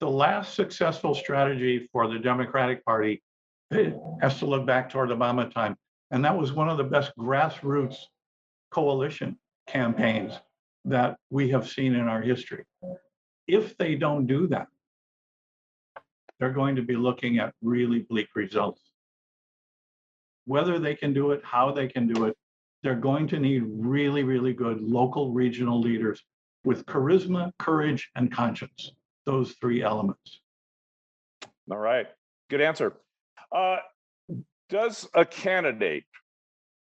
last 0.00 0.54
successful 0.54 1.14
strategy 1.14 1.88
for 1.92 2.08
the 2.08 2.18
Democratic 2.18 2.84
Party 2.84 3.22
has 4.20 4.38
to 4.38 4.46
look 4.46 4.66
back 4.66 4.90
toward 4.90 5.10
Obama 5.10 5.52
time. 5.52 5.76
And 6.10 6.24
that 6.24 6.36
was 6.36 6.52
one 6.52 6.68
of 6.68 6.78
the 6.78 6.84
best 6.84 7.12
grassroots 7.18 7.96
coalition 8.70 9.38
campaigns 9.66 10.34
that 10.84 11.16
we 11.30 11.50
have 11.50 11.68
seen 11.68 11.94
in 11.94 12.08
our 12.08 12.20
history. 12.20 12.64
If 13.46 13.76
they 13.78 13.94
don't 13.94 14.26
do 14.26 14.46
that, 14.48 14.68
they're 16.38 16.52
going 16.52 16.76
to 16.76 16.82
be 16.82 16.96
looking 16.96 17.38
at 17.38 17.54
really 17.62 18.00
bleak 18.00 18.28
results. 18.34 18.82
Whether 20.46 20.78
they 20.78 20.94
can 20.94 21.14
do 21.14 21.30
it, 21.30 21.40
how 21.44 21.72
they 21.72 21.88
can 21.88 22.06
do 22.06 22.24
it, 22.24 22.36
they're 22.82 22.94
going 22.94 23.26
to 23.28 23.38
need 23.38 23.62
really, 23.66 24.24
really 24.24 24.52
good 24.52 24.82
local 24.82 25.32
regional 25.32 25.80
leaders 25.80 26.22
with 26.64 26.84
charisma, 26.84 27.52
courage, 27.58 28.10
and 28.14 28.30
conscience. 28.30 28.92
Those 29.24 29.52
three 29.52 29.82
elements. 29.82 30.40
All 31.70 31.78
right, 31.78 32.08
good 32.50 32.60
answer. 32.60 32.94
Uh, 33.50 33.78
does 34.74 35.08
a 35.14 35.24
candidate 35.24 36.02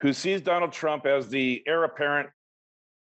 who 0.01 0.11
sees 0.11 0.41
Donald 0.41 0.71
Trump 0.71 1.05
as 1.05 1.29
the 1.29 1.61
heir 1.67 1.83
apparent, 1.83 2.27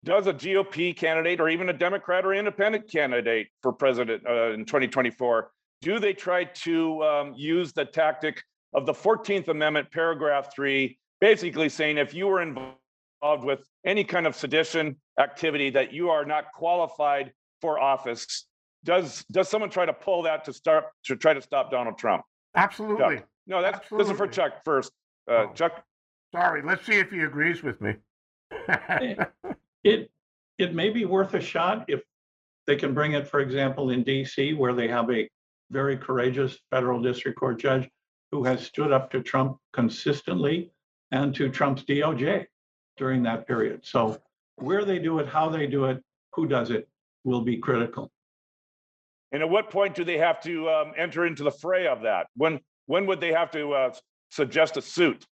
does 0.05 0.27
a 0.27 0.35
GOP 0.35 0.95
candidate 0.95 1.41
or 1.41 1.49
even 1.49 1.71
a 1.71 1.73
Democrat 1.73 2.27
or 2.27 2.35
independent 2.35 2.87
candidate 2.91 3.47
for 3.63 3.73
president 3.73 4.23
uh, 4.29 4.53
in 4.53 4.67
2024, 4.67 5.51
do 5.81 5.99
they 5.99 6.13
try 6.13 6.45
to 6.45 7.03
um, 7.03 7.33
use 7.35 7.73
the 7.73 7.87
tactic 7.87 8.43
of 8.75 8.85
the 8.85 8.93
14th 8.93 9.49
Amendment, 9.49 9.91
paragraph 9.91 10.55
three, 10.55 10.99
basically 11.19 11.71
saying 11.71 11.97
if 11.97 12.13
you 12.13 12.27
were 12.27 12.43
involved 12.43 13.45
with 13.45 13.67
any 13.87 14.05
kind 14.05 14.27
of 14.27 14.37
sedition 14.37 14.97
activity 15.19 15.71
that 15.71 15.95
you 15.95 16.11
are 16.11 16.27
not 16.27 16.53
qualified 16.53 17.33
for 17.63 17.81
office, 17.81 18.45
does 18.85 19.25
does 19.33 19.49
someone 19.49 19.71
try 19.71 19.87
to 19.87 19.95
pull 19.95 20.23
that 20.25 20.45
to 20.45 20.53
start 20.53 20.85
to 21.05 21.17
try 21.17 21.33
to 21.33 21.41
stop 21.41 21.71
Donald 21.71 21.97
Trump? 21.97 22.23
Absolutely. 22.55 23.23
No, 23.49 23.61
that's 23.63 23.81
this 23.91 24.09
is 24.09 24.17
for 24.17 24.29
Chuck 24.29 24.63
first. 24.65 24.93
Uh, 25.29 25.47
Oh. 25.49 25.53
Chuck, 25.55 25.83
Sorry, 26.33 26.63
let's 26.63 26.85
see 26.87 26.99
if 26.99 27.11
he 27.11 27.21
agrees 27.21 27.63
with 27.63 27.81
me. 27.81 27.95
It, 29.85 30.11
it 30.59 30.75
may 30.75 30.91
be 30.91 31.05
worth 31.05 31.35
a 31.35 31.41
shot 31.41 31.85
if 31.89 32.03
they 32.67 32.77
can 32.77 32.93
bring 32.93 33.13
it, 33.13 33.27
for 33.29 33.41
example, 33.41 33.91
in 33.91 34.05
DC, 34.05 34.57
where 34.57 34.75
they 34.75 34.89
have 34.89 35.09
a 35.11 35.29
very 35.71 35.97
courageous 35.97 36.59
federal 36.71 37.01
district 37.01 37.39
court 37.39 37.59
judge 37.61 37.89
who 38.33 38.43
has 38.45 38.67
stood 38.67 38.93
up 38.93 39.11
to 39.13 39.23
Trump 39.23 39.57
consistently 39.73 40.71
and 41.13 41.35
to 41.37 41.49
Trump's 41.49 41.85
DOJ 41.85 42.47
during 42.97 43.23
that 43.23 43.47
period. 43.47 43.81
So 43.85 44.19
where 44.57 44.85
they 44.85 44.99
do 44.99 45.21
it, 45.21 45.29
how 45.29 45.49
they 45.49 45.67
do 45.67 45.85
it, 45.87 46.03
who 46.35 46.47
does 46.47 46.71
it 46.71 46.89
will 47.25 47.41
be 47.43 47.57
critical. 47.57 48.11
and 49.33 49.43
at 49.43 49.49
what 49.49 49.71
point 49.71 49.95
do 49.95 50.05
they 50.05 50.19
have 50.19 50.41
to 50.43 50.69
um, 50.69 50.93
enter 50.99 51.25
into 51.25 51.45
the 51.45 51.53
fray 51.53 51.87
of 51.87 52.03
that? 52.03 52.27
When 52.37 52.61
when 52.89 53.07
would 53.07 53.21
they 53.21 53.33
have 53.33 53.51
to 53.53 53.73
uh, 53.75 53.93
suggest 54.31 54.77
a 54.79 54.83
suit? 54.83 55.25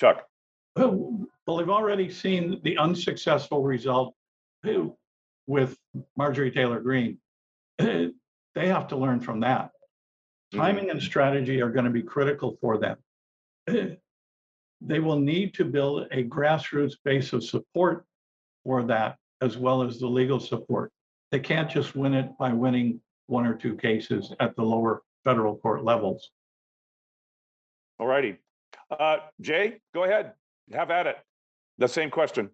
Chuck, 0.00 0.26
Well, 0.74 1.26
they've 1.46 1.68
already 1.68 2.10
seen 2.10 2.60
the 2.64 2.78
unsuccessful 2.78 3.62
result 3.62 4.14
with 5.46 5.76
Marjorie 6.16 6.50
Taylor 6.50 6.80
Greene. 6.80 7.18
They 8.54 8.66
have 8.66 8.88
to 8.88 8.96
learn 8.96 9.20
from 9.20 9.38
that. 9.40 9.70
Timing 10.52 10.90
and 10.90 11.00
strategy 11.00 11.60
are 11.62 11.68
going 11.70 11.84
to 11.84 11.92
be 11.92 12.02
critical 12.02 12.58
for 12.60 12.78
them. 12.78 12.96
They 14.80 15.00
will 15.00 15.18
need 15.18 15.54
to 15.54 15.64
build 15.64 16.06
a 16.12 16.24
grassroots 16.24 16.94
base 17.04 17.32
of 17.32 17.42
support 17.44 18.04
for 18.64 18.84
that, 18.84 19.16
as 19.40 19.56
well 19.56 19.82
as 19.82 19.98
the 19.98 20.06
legal 20.06 20.38
support. 20.40 20.92
They 21.32 21.40
can't 21.40 21.68
just 21.68 21.96
win 21.96 22.14
it 22.14 22.30
by 22.38 22.52
winning 22.52 23.00
one 23.28 23.46
or 23.46 23.54
two 23.54 23.76
cases 23.76 24.32
at 24.40 24.56
the 24.56 24.62
lower 24.62 25.02
federal 25.24 25.56
court 25.56 25.84
levels. 25.84 26.30
all 28.00 28.06
righty. 28.06 28.36
Uh, 28.90 29.18
Jay, 29.40 29.80
go 29.94 30.04
ahead. 30.04 30.32
Have 30.72 30.90
at 30.90 31.06
it. 31.06 31.16
The 31.78 31.88
same 31.88 32.10
question. 32.10 32.50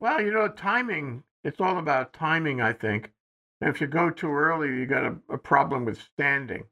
Well, 0.00 0.20
you 0.20 0.32
know, 0.32 0.48
timing, 0.48 1.22
it's 1.44 1.60
all 1.60 1.78
about 1.78 2.12
timing, 2.12 2.60
I 2.60 2.72
think. 2.72 3.12
And 3.60 3.70
if 3.70 3.80
you 3.80 3.86
go 3.86 4.10
too 4.10 4.30
early, 4.32 4.68
you 4.68 4.86
got 4.86 5.04
a, 5.04 5.16
a 5.30 5.38
problem 5.38 5.84
with 5.84 6.00
standing. 6.02 6.64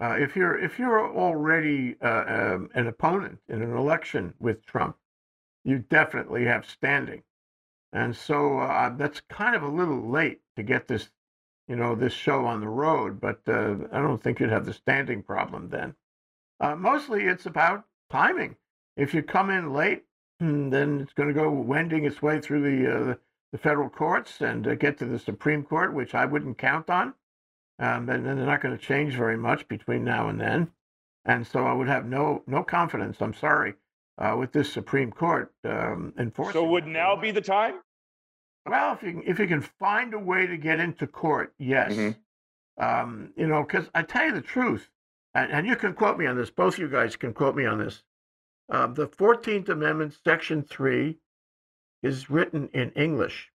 Uh, 0.00 0.16
if 0.18 0.36
you're 0.36 0.58
if 0.58 0.78
you're 0.78 1.14
already 1.16 1.96
uh, 2.00 2.24
um, 2.26 2.70
an 2.74 2.86
opponent 2.86 3.38
in 3.48 3.62
an 3.62 3.76
election 3.76 4.32
with 4.38 4.64
Trump, 4.64 4.96
you 5.64 5.78
definitely 5.78 6.44
have 6.44 6.64
standing, 6.64 7.22
and 7.92 8.14
so 8.16 8.58
uh, 8.60 8.90
that's 8.96 9.20
kind 9.28 9.56
of 9.56 9.62
a 9.64 9.68
little 9.68 10.08
late 10.08 10.40
to 10.56 10.62
get 10.62 10.86
this, 10.86 11.10
you 11.68 11.76
know, 11.76 11.94
this 11.94 12.12
show 12.12 12.46
on 12.46 12.60
the 12.60 12.68
road. 12.68 13.20
But 13.20 13.40
uh, 13.46 13.76
I 13.92 14.00
don't 14.00 14.22
think 14.22 14.40
you'd 14.40 14.50
have 14.50 14.66
the 14.66 14.72
standing 14.72 15.22
problem 15.22 15.68
then. 15.68 15.94
Uh, 16.60 16.74
mostly, 16.74 17.24
it's 17.24 17.46
about 17.46 17.84
timing. 18.10 18.56
If 18.96 19.14
you 19.14 19.22
come 19.22 19.50
in 19.50 19.72
late, 19.72 20.04
hmm, 20.40 20.70
then 20.70 21.00
it's 21.00 21.12
going 21.12 21.28
to 21.28 21.34
go 21.34 21.50
wending 21.50 22.04
its 22.04 22.20
way 22.20 22.40
through 22.40 22.62
the 22.62 22.92
uh, 22.92 23.14
the 23.52 23.58
federal 23.58 23.88
courts 23.88 24.40
and 24.40 24.66
uh, 24.66 24.74
get 24.74 24.98
to 24.98 25.06
the 25.06 25.18
Supreme 25.18 25.62
Court, 25.62 25.94
which 25.94 26.14
I 26.14 26.26
wouldn't 26.26 26.58
count 26.58 26.90
on. 26.90 27.14
Um, 27.78 28.08
and 28.08 28.26
then 28.26 28.36
they're 28.36 28.46
not 28.46 28.60
going 28.60 28.76
to 28.76 28.84
change 28.84 29.14
very 29.14 29.36
much 29.36 29.68
between 29.68 30.04
now 30.04 30.28
and 30.28 30.40
then. 30.40 30.72
And 31.24 31.46
so 31.46 31.64
I 31.64 31.72
would 31.72 31.88
have 31.88 32.06
no 32.06 32.42
no 32.46 32.62
confidence. 32.64 33.18
I'm 33.20 33.34
sorry 33.34 33.74
uh, 34.18 34.34
with 34.38 34.52
this 34.52 34.72
Supreme 34.72 35.12
Court 35.12 35.52
um, 35.64 36.12
enforcing. 36.18 36.54
So 36.54 36.64
would 36.64 36.86
now 36.86 37.14
be 37.14 37.30
the 37.30 37.40
time? 37.40 37.80
Well, 38.70 38.94
if 38.94 39.02
you 39.02 39.12
can- 39.12 39.22
if 39.24 39.38
you 39.38 39.46
can 39.46 39.60
find 39.62 40.14
a 40.14 40.18
way 40.18 40.46
to 40.46 40.56
get 40.56 40.80
into 40.80 41.06
court, 41.06 41.54
yes. 41.58 41.92
Mhm. 41.92 42.16
Um, 42.78 43.32
you 43.36 43.46
know, 43.46 43.62
because 43.64 43.90
I 43.94 44.02
tell 44.02 44.26
you 44.26 44.32
the 44.32 44.40
truth, 44.40 44.88
and, 45.34 45.50
and 45.50 45.66
you 45.66 45.76
can 45.76 45.94
quote 45.94 46.18
me 46.18 46.26
on 46.26 46.36
this. 46.36 46.50
Both 46.50 46.74
of 46.74 46.80
you 46.80 46.88
guys 46.88 47.16
can 47.16 47.34
quote 47.34 47.56
me 47.56 47.66
on 47.66 47.78
this. 47.78 48.04
Uh, 48.68 48.86
the 48.86 49.06
Fourteenth 49.08 49.68
Amendment, 49.68 50.14
Section 50.24 50.62
Three, 50.62 51.18
is 52.02 52.30
written 52.30 52.68
in 52.68 52.92
English. 52.92 53.50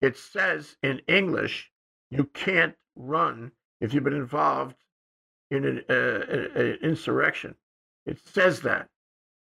It 0.00 0.16
says 0.16 0.76
in 0.82 1.00
English, 1.06 1.70
you 2.10 2.24
can't 2.24 2.76
run 2.96 3.52
if 3.80 3.94
you've 3.94 4.04
been 4.04 4.12
involved 4.14 4.76
in 5.50 5.64
an 5.64 5.84
uh, 5.88 5.94
a- 5.94 6.60
a- 6.60 6.76
insurrection. 6.80 7.54
It 8.06 8.18
says 8.26 8.60
that. 8.62 8.88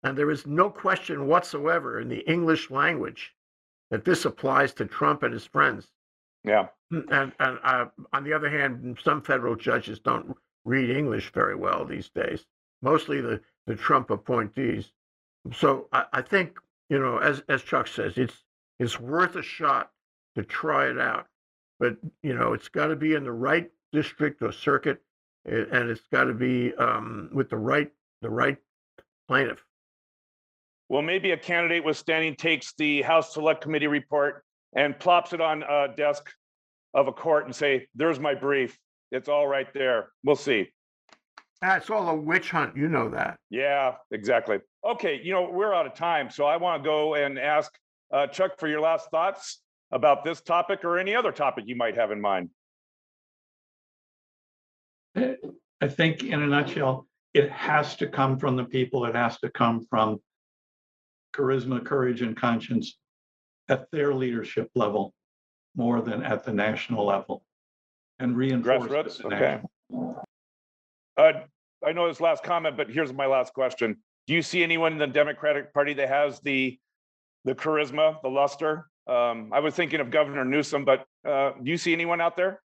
And 0.05 0.17
there 0.17 0.31
is 0.31 0.47
no 0.47 0.71
question 0.71 1.27
whatsoever 1.27 2.01
in 2.01 2.09
the 2.09 2.21
English 2.31 2.71
language 2.71 3.35
that 3.91 4.05
this 4.05 4.25
applies 4.25 4.75
to 4.75 4.85
Trump 4.85 5.23
and 5.23 5.33
his 5.33 5.47
friends. 5.47 5.89
Yeah. 6.45 6.69
And, 6.91 7.33
and 7.41 7.59
uh, 7.65 7.87
on 8.13 8.23
the 8.23 8.35
other 8.35 8.51
hand, 8.51 8.99
some 9.03 9.23
federal 9.23 9.57
judges 9.57 9.99
don't 9.99 10.37
read 10.65 10.91
English 10.91 11.33
very 11.33 11.57
well 11.57 11.85
these 11.85 12.11
days, 12.11 12.45
mostly 12.83 13.21
the, 13.21 13.41
the 13.67 13.75
Trump 13.75 14.11
appointees. 14.11 14.93
So 15.53 15.89
I, 15.93 16.05
I 16.13 16.23
think, 16.23 16.59
you 16.91 16.99
know, 16.99 17.19
as, 17.19 17.43
as 17.49 17.63
Chuck 17.63 17.89
says, 17.89 18.19
it's, 18.19 18.45
it's 18.79 19.01
worth 19.01 19.37
a 19.37 19.43
shot 19.43 19.91
to 20.37 20.43
try 20.45 20.91
it 20.91 20.99
out. 20.99 21.27
But, 21.81 21.97
you 22.23 22.35
know, 22.35 22.53
it's 22.53 22.69
got 22.69 22.89
to 22.89 22.97
be 22.97 23.15
in 23.15 23.25
the 23.25 23.33
right 23.33 23.71
district 23.93 24.43
or 24.43 24.53
circuit, 24.53 25.01
and 25.45 25.91
it's 25.91 26.07
got 26.13 26.25
to 26.25 26.35
be 26.35 26.75
um, 26.75 27.31
with 27.33 27.51
the 27.51 27.57
right, 27.57 27.91
the 28.23 28.31
right 28.31 28.59
plaintiff. 29.29 29.65
Well, 30.95 31.03
maybe 31.03 31.33
a 31.33 31.37
candidate 31.37 31.85
with 31.85 31.97
standing 31.97 32.37
takes 32.37 32.73
the 32.79 33.03
House 33.03 33.35
Select 33.35 33.61
Committee 33.61 33.89
report 33.89 34.45
and 34.77 34.97
plops 34.97 35.33
it 35.33 35.41
on 35.41 35.65
a 35.65 35.89
desk 35.89 36.31
of 36.95 37.09
a 37.09 37.13
court 37.13 37.47
and 37.47 37.57
say, 37.57 37.89
"There's 37.97 38.21
my 38.21 38.37
brief. 38.37 38.79
It's 39.11 39.29
all 39.29 39.49
right 39.49 39.67
there." 39.75 40.13
We'll 40.23 40.37
see. 40.37 40.73
That's 41.61 41.91
all 41.91 42.09
a 42.11 42.15
witch 42.15 42.53
hunt. 42.53 42.77
You 42.77 42.89
know 42.89 43.09
that. 43.09 43.41
Yeah, 43.51 43.97
exactly. 44.13 44.61
Okay, 44.85 45.21
you 45.21 45.33
know 45.33 45.51
we're 45.51 45.75
out 45.75 45.85
of 45.85 45.95
time, 45.95 46.31
so 46.31 46.45
I 46.45 46.59
want 46.59 46.85
to 46.85 46.89
go 46.89 47.17
and 47.17 47.41
ask 47.41 47.77
uh, 48.13 48.29
Chuck 48.29 48.61
for 48.61 48.69
your 48.69 48.81
last 48.81 49.11
thoughts 49.11 49.63
about 49.91 50.23
this 50.23 50.43
topic 50.43 50.85
or 50.85 51.01
any 51.01 51.17
other 51.17 51.33
topic 51.33 51.65
you 51.67 51.75
might 51.75 51.97
have 51.97 52.13
in 52.13 52.21
mind. 52.21 52.51
I 55.17 55.89
think 55.89 56.23
in 56.23 56.41
a 56.41 56.47
nutshell, 56.47 57.09
it 57.33 57.51
has 57.51 57.97
to 57.97 58.07
come 58.07 58.39
from 58.39 58.55
the 58.55 58.65
people. 58.65 59.07
It 59.07 59.17
has 59.17 59.41
to 59.41 59.51
come 59.51 59.85
from 59.91 60.21
charisma, 61.35 61.85
courage, 61.85 62.23
and 62.23 62.37
conscience 62.37 62.99
at 63.69 63.91
their 63.91 64.15
leadership 64.15 64.71
level 64.75 65.13
more 65.77 66.01
than 66.01 66.23
at 66.23 66.45
the 66.45 66.53
national 66.53 67.05
level 67.05 67.43
and 68.19 68.37
reinforce. 68.37 68.85
Grassroots, 68.85 69.25
okay. 69.25 69.61
Uh, 71.17 71.33
I 71.87 71.93
know 71.93 72.09
this 72.09 72.21
last 72.21 72.43
comment, 72.43 72.77
but 72.77 72.91
here's 72.91 73.13
my 73.13 73.27
last 73.27 73.53
question. 73.53 73.97
Do 74.27 74.35
you 74.35 74.43
see 74.43 74.63
anyone 74.63 74.93
in 74.93 74.99
the 74.99 75.07
Democratic 75.07 75.73
Party 75.75 75.95
that 75.95 76.09
has 76.09 76.41
the 76.41 76.79
the 77.45 77.55
charisma, 77.55 78.23
the 78.23 78.29
luster? 78.29 78.89
Um, 79.07 79.51
I 79.53 79.61
was 79.61 79.75
thinking 79.75 80.01
of 80.01 80.11
Governor 80.11 80.47
Newsom, 80.47 80.85
but 80.85 81.05
uh, 81.29 81.53
do 81.63 81.71
you 81.71 81.77
see 81.77 81.93
anyone 81.93 82.23
out 82.23 82.37
there? 82.37 82.63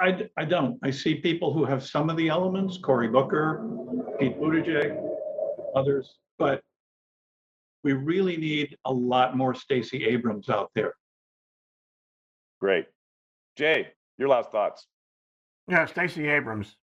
I, 0.00 0.28
I 0.36 0.44
don't. 0.44 0.78
I 0.84 0.90
see 0.90 1.16
people 1.16 1.52
who 1.52 1.64
have 1.64 1.84
some 1.84 2.08
of 2.08 2.16
the 2.16 2.28
elements, 2.28 2.78
Cory 2.78 3.08
Booker, 3.08 3.68
Pete 4.18 4.38
Buttigieg, 4.38 5.09
others, 5.74 6.18
but 6.38 6.62
we 7.82 7.92
really 7.92 8.36
need 8.36 8.76
a 8.84 8.92
lot 8.92 9.36
more 9.36 9.54
Stacey 9.54 10.04
Abrams 10.04 10.48
out 10.48 10.70
there. 10.74 10.94
Great. 12.60 12.86
Jay, 13.56 13.88
your 14.18 14.28
last 14.28 14.50
thoughts. 14.50 14.86
Yeah, 15.68 15.86
Stacey 15.86 16.28
Abrams. 16.28 16.76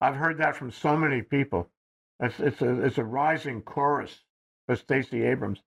I've 0.00 0.16
heard 0.16 0.38
that 0.38 0.56
from 0.56 0.70
so 0.70 0.96
many 0.96 1.22
people. 1.22 1.68
It's 2.20 2.38
it's 2.40 2.62
a 2.62 2.84
it's 2.84 2.98
a 2.98 3.04
rising 3.04 3.62
chorus 3.62 4.24
for 4.66 4.76
Stacey 4.76 5.22
Abrams. 5.24 5.60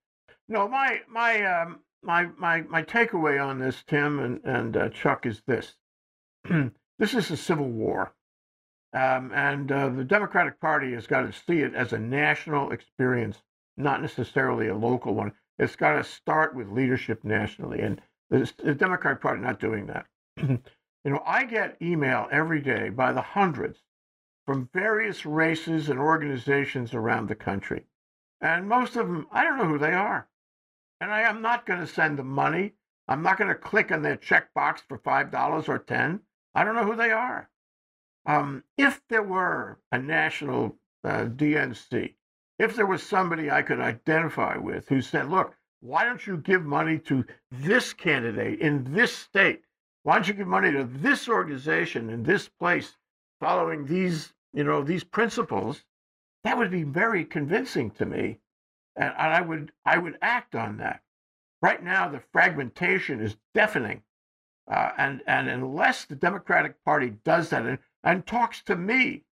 No, 0.48 0.68
my 0.68 1.02
my 1.08 1.44
um, 1.44 1.80
my 2.02 2.28
my 2.38 2.62
my 2.62 2.84
takeaway 2.84 3.44
on 3.44 3.60
this, 3.60 3.84
Tim 3.88 4.20
and 4.20 4.42
and 4.44 4.78
uh, 4.78 4.90
Chuck, 4.90 5.26
is 5.26 5.42
this: 5.48 5.76
this 7.00 7.14
is 7.14 7.32
a 7.32 7.38
civil 7.38 7.70
war, 7.70 8.14
um, 8.94 9.32
and 9.34 9.72
uh, 9.72 9.90
the 9.90 10.04
Democratic 10.04 10.60
Party 10.60 10.94
has 10.94 11.08
got 11.08 11.22
to 11.22 11.34
see 11.48 11.60
it 11.60 11.74
as 11.74 11.94
a 11.94 12.00
national 12.00 12.72
experience, 12.72 13.42
not 13.78 14.02
necessarily 14.02 14.68
a 14.68 14.76
local 14.76 15.14
one. 15.14 15.34
It's 15.60 15.76
got 15.76 15.94
to 15.94 16.04
start 16.04 16.56
with 16.56 16.72
leadership 16.72 17.24
nationally, 17.24 17.82
and 17.82 18.02
the, 18.30 18.52
the 18.64 18.76
Democratic 18.76 19.22
Party 19.22 19.42
not 19.42 19.60
doing 19.60 19.88
that. 19.88 20.06
You 21.06 21.12
know, 21.12 21.24
I 21.26 21.44
get 21.44 21.82
email 21.82 22.30
every 22.32 22.62
day 22.62 22.88
by 22.88 23.12
the 23.12 23.22
hundreds 23.22 23.84
from 24.46 24.70
various 24.74 25.26
races 25.26 25.90
and 25.90 26.00
organizations 26.00 26.94
around 26.94 27.28
the 27.28 27.36
country. 27.36 27.88
And 28.40 28.70
most 28.70 28.96
of 28.96 29.08
them, 29.08 29.28
I 29.30 29.44
don't 29.44 29.58
know 29.58 29.68
who 29.68 29.78
they 29.78 29.94
are. 29.94 30.30
And 31.02 31.12
I 31.12 31.22
am 31.22 31.42
not 31.42 31.66
going 31.66 31.82
to 31.82 31.88
send 31.88 32.18
them 32.18 32.28
money. 32.28 32.76
I'm 33.08 33.22
not 33.22 33.38
going 33.38 33.50
to 33.50 33.56
click 33.56 33.92
on 33.92 34.02
their 34.02 34.16
checkbox 34.16 34.80
for 34.88 34.98
$5 34.98 35.70
or 35.70 35.80
10. 35.80 36.22
I 36.56 36.64
don't 36.64 36.76
know 36.76 36.86
who 36.86 36.96
they 36.96 37.12
are. 37.12 37.50
Um, 38.26 38.64
if 38.78 39.02
there 39.10 39.24
were 39.24 39.80
a 39.92 40.00
national 40.00 40.78
uh, 41.04 41.26
DNC, 41.26 42.16
if 42.60 42.76
there 42.76 42.86
was 42.86 43.04
somebody 43.04 43.52
I 43.52 43.62
could 43.62 43.80
identify 43.80 44.58
with 44.58 44.88
who 44.88 45.02
said, 45.02 45.30
look, 45.30 45.56
why 45.82 46.06
don't 46.06 46.26
you 46.26 46.38
give 46.38 46.64
money 46.64 46.98
to 47.00 47.26
this 47.52 47.92
candidate 47.92 48.60
in 48.60 48.94
this 48.94 49.14
state? 49.14 49.64
Why 50.04 50.16
don't 50.16 50.28
you 50.28 50.34
give 50.34 50.48
money 50.48 50.72
to 50.72 50.86
this 50.86 51.28
organization 51.28 52.10
in 52.10 52.24
this 52.24 52.48
place 52.48 52.98
following 53.42 53.86
these, 53.86 54.34
you 54.54 54.64
know, 54.64 54.82
these 54.84 55.04
principles? 55.04 55.84
That 56.44 56.58
would 56.58 56.72
be 56.72 56.84
very 56.84 57.26
convincing 57.26 57.92
to 57.92 58.06
me. 58.06 58.40
And, 58.96 59.14
and 59.18 59.34
I 59.34 59.42
would 59.42 59.72
I 59.86 59.98
would 59.98 60.18
act 60.22 60.56
on 60.56 60.78
that. 60.78 61.02
Right 61.62 61.84
now, 61.84 62.10
the 62.10 62.22
fragmentation 62.32 63.22
is 63.22 63.38
deafening. 63.54 64.04
Uh, 64.70 64.92
and, 64.98 65.22
and 65.28 65.50
unless 65.50 66.06
the 66.06 66.16
Democratic 66.16 66.82
Party 66.86 67.10
does 67.24 67.50
that 67.50 67.66
and, 67.66 67.80
and 68.04 68.26
talks 68.26 68.62
to 68.64 68.76
me, 68.76 69.24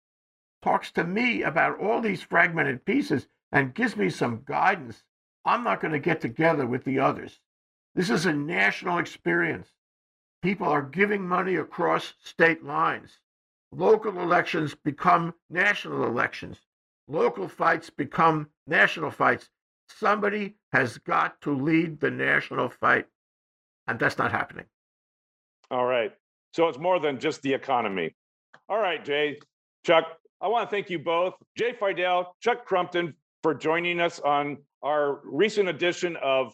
talks 0.61 0.91
to 0.91 1.03
me 1.03 1.43
about 1.43 1.79
all 1.79 2.01
these 2.01 2.21
fragmented 2.21 2.85
pieces 2.85 3.27
and 3.51 3.73
gives 3.73 3.97
me 3.97 4.09
some 4.09 4.43
guidance, 4.45 5.03
I'm 5.45 5.63
not 5.63 5.81
going 5.81 5.93
to 5.93 5.99
get 5.99 6.21
together 6.21 6.65
with 6.65 6.83
the 6.83 6.99
others. 6.99 7.39
This 7.95 8.09
is 8.09 8.25
a 8.25 8.33
national 8.33 8.99
experience. 8.99 9.69
People 10.41 10.67
are 10.67 10.81
giving 10.81 11.27
money 11.27 11.55
across 11.55 12.13
state 12.23 12.63
lines. 12.63 13.19
Local 13.71 14.19
elections 14.19 14.75
become 14.75 15.33
national 15.49 16.05
elections. 16.05 16.59
Local 17.07 17.47
fights 17.47 17.89
become 17.89 18.49
national 18.67 19.11
fights. 19.11 19.49
Somebody 19.89 20.55
has 20.71 20.97
got 20.99 21.41
to 21.41 21.53
lead 21.53 21.99
the 21.99 22.11
national 22.11 22.69
fight. 22.69 23.07
And 23.87 23.99
that's 23.99 24.17
not 24.17 24.31
happening. 24.31 24.65
All 25.69 25.85
right. 25.85 26.13
So 26.53 26.67
it's 26.67 26.77
more 26.77 26.99
than 26.99 27.19
just 27.19 27.41
the 27.41 27.53
economy. 27.53 28.15
All 28.69 28.79
right, 28.79 29.03
Jay, 29.03 29.39
Chuck, 29.85 30.05
I 30.41 30.47
want 30.47 30.69
to 30.69 30.75
thank 30.75 30.89
you 30.89 30.99
both, 30.99 31.33
Jay 31.57 31.73
Fidell, 31.73 32.27
Chuck 32.39 32.65
Crumpton, 32.65 33.13
for 33.43 33.53
joining 33.53 33.99
us 33.99 34.19
on 34.19 34.57
our 34.83 35.19
recent 35.23 35.69
edition 35.69 36.17
of 36.23 36.53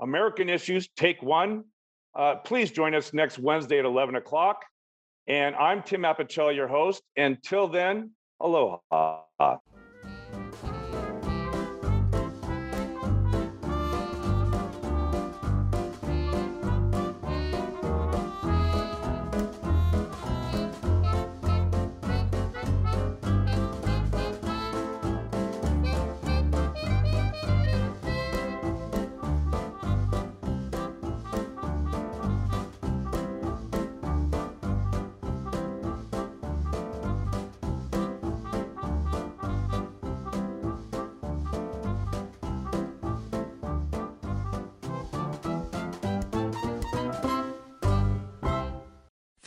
American 0.00 0.48
Issues 0.48 0.88
Take 0.96 1.22
One. 1.22 1.64
Uh, 2.16 2.36
please 2.36 2.70
join 2.70 2.94
us 2.94 3.12
next 3.12 3.38
Wednesday 3.38 3.78
at 3.78 3.84
11 3.84 4.16
o'clock. 4.16 4.64
And 5.26 5.54
I'm 5.56 5.82
Tim 5.82 6.02
Apicella, 6.02 6.54
your 6.54 6.68
host. 6.68 7.02
Until 7.16 7.68
then, 7.68 8.12
aloha. 8.40 9.20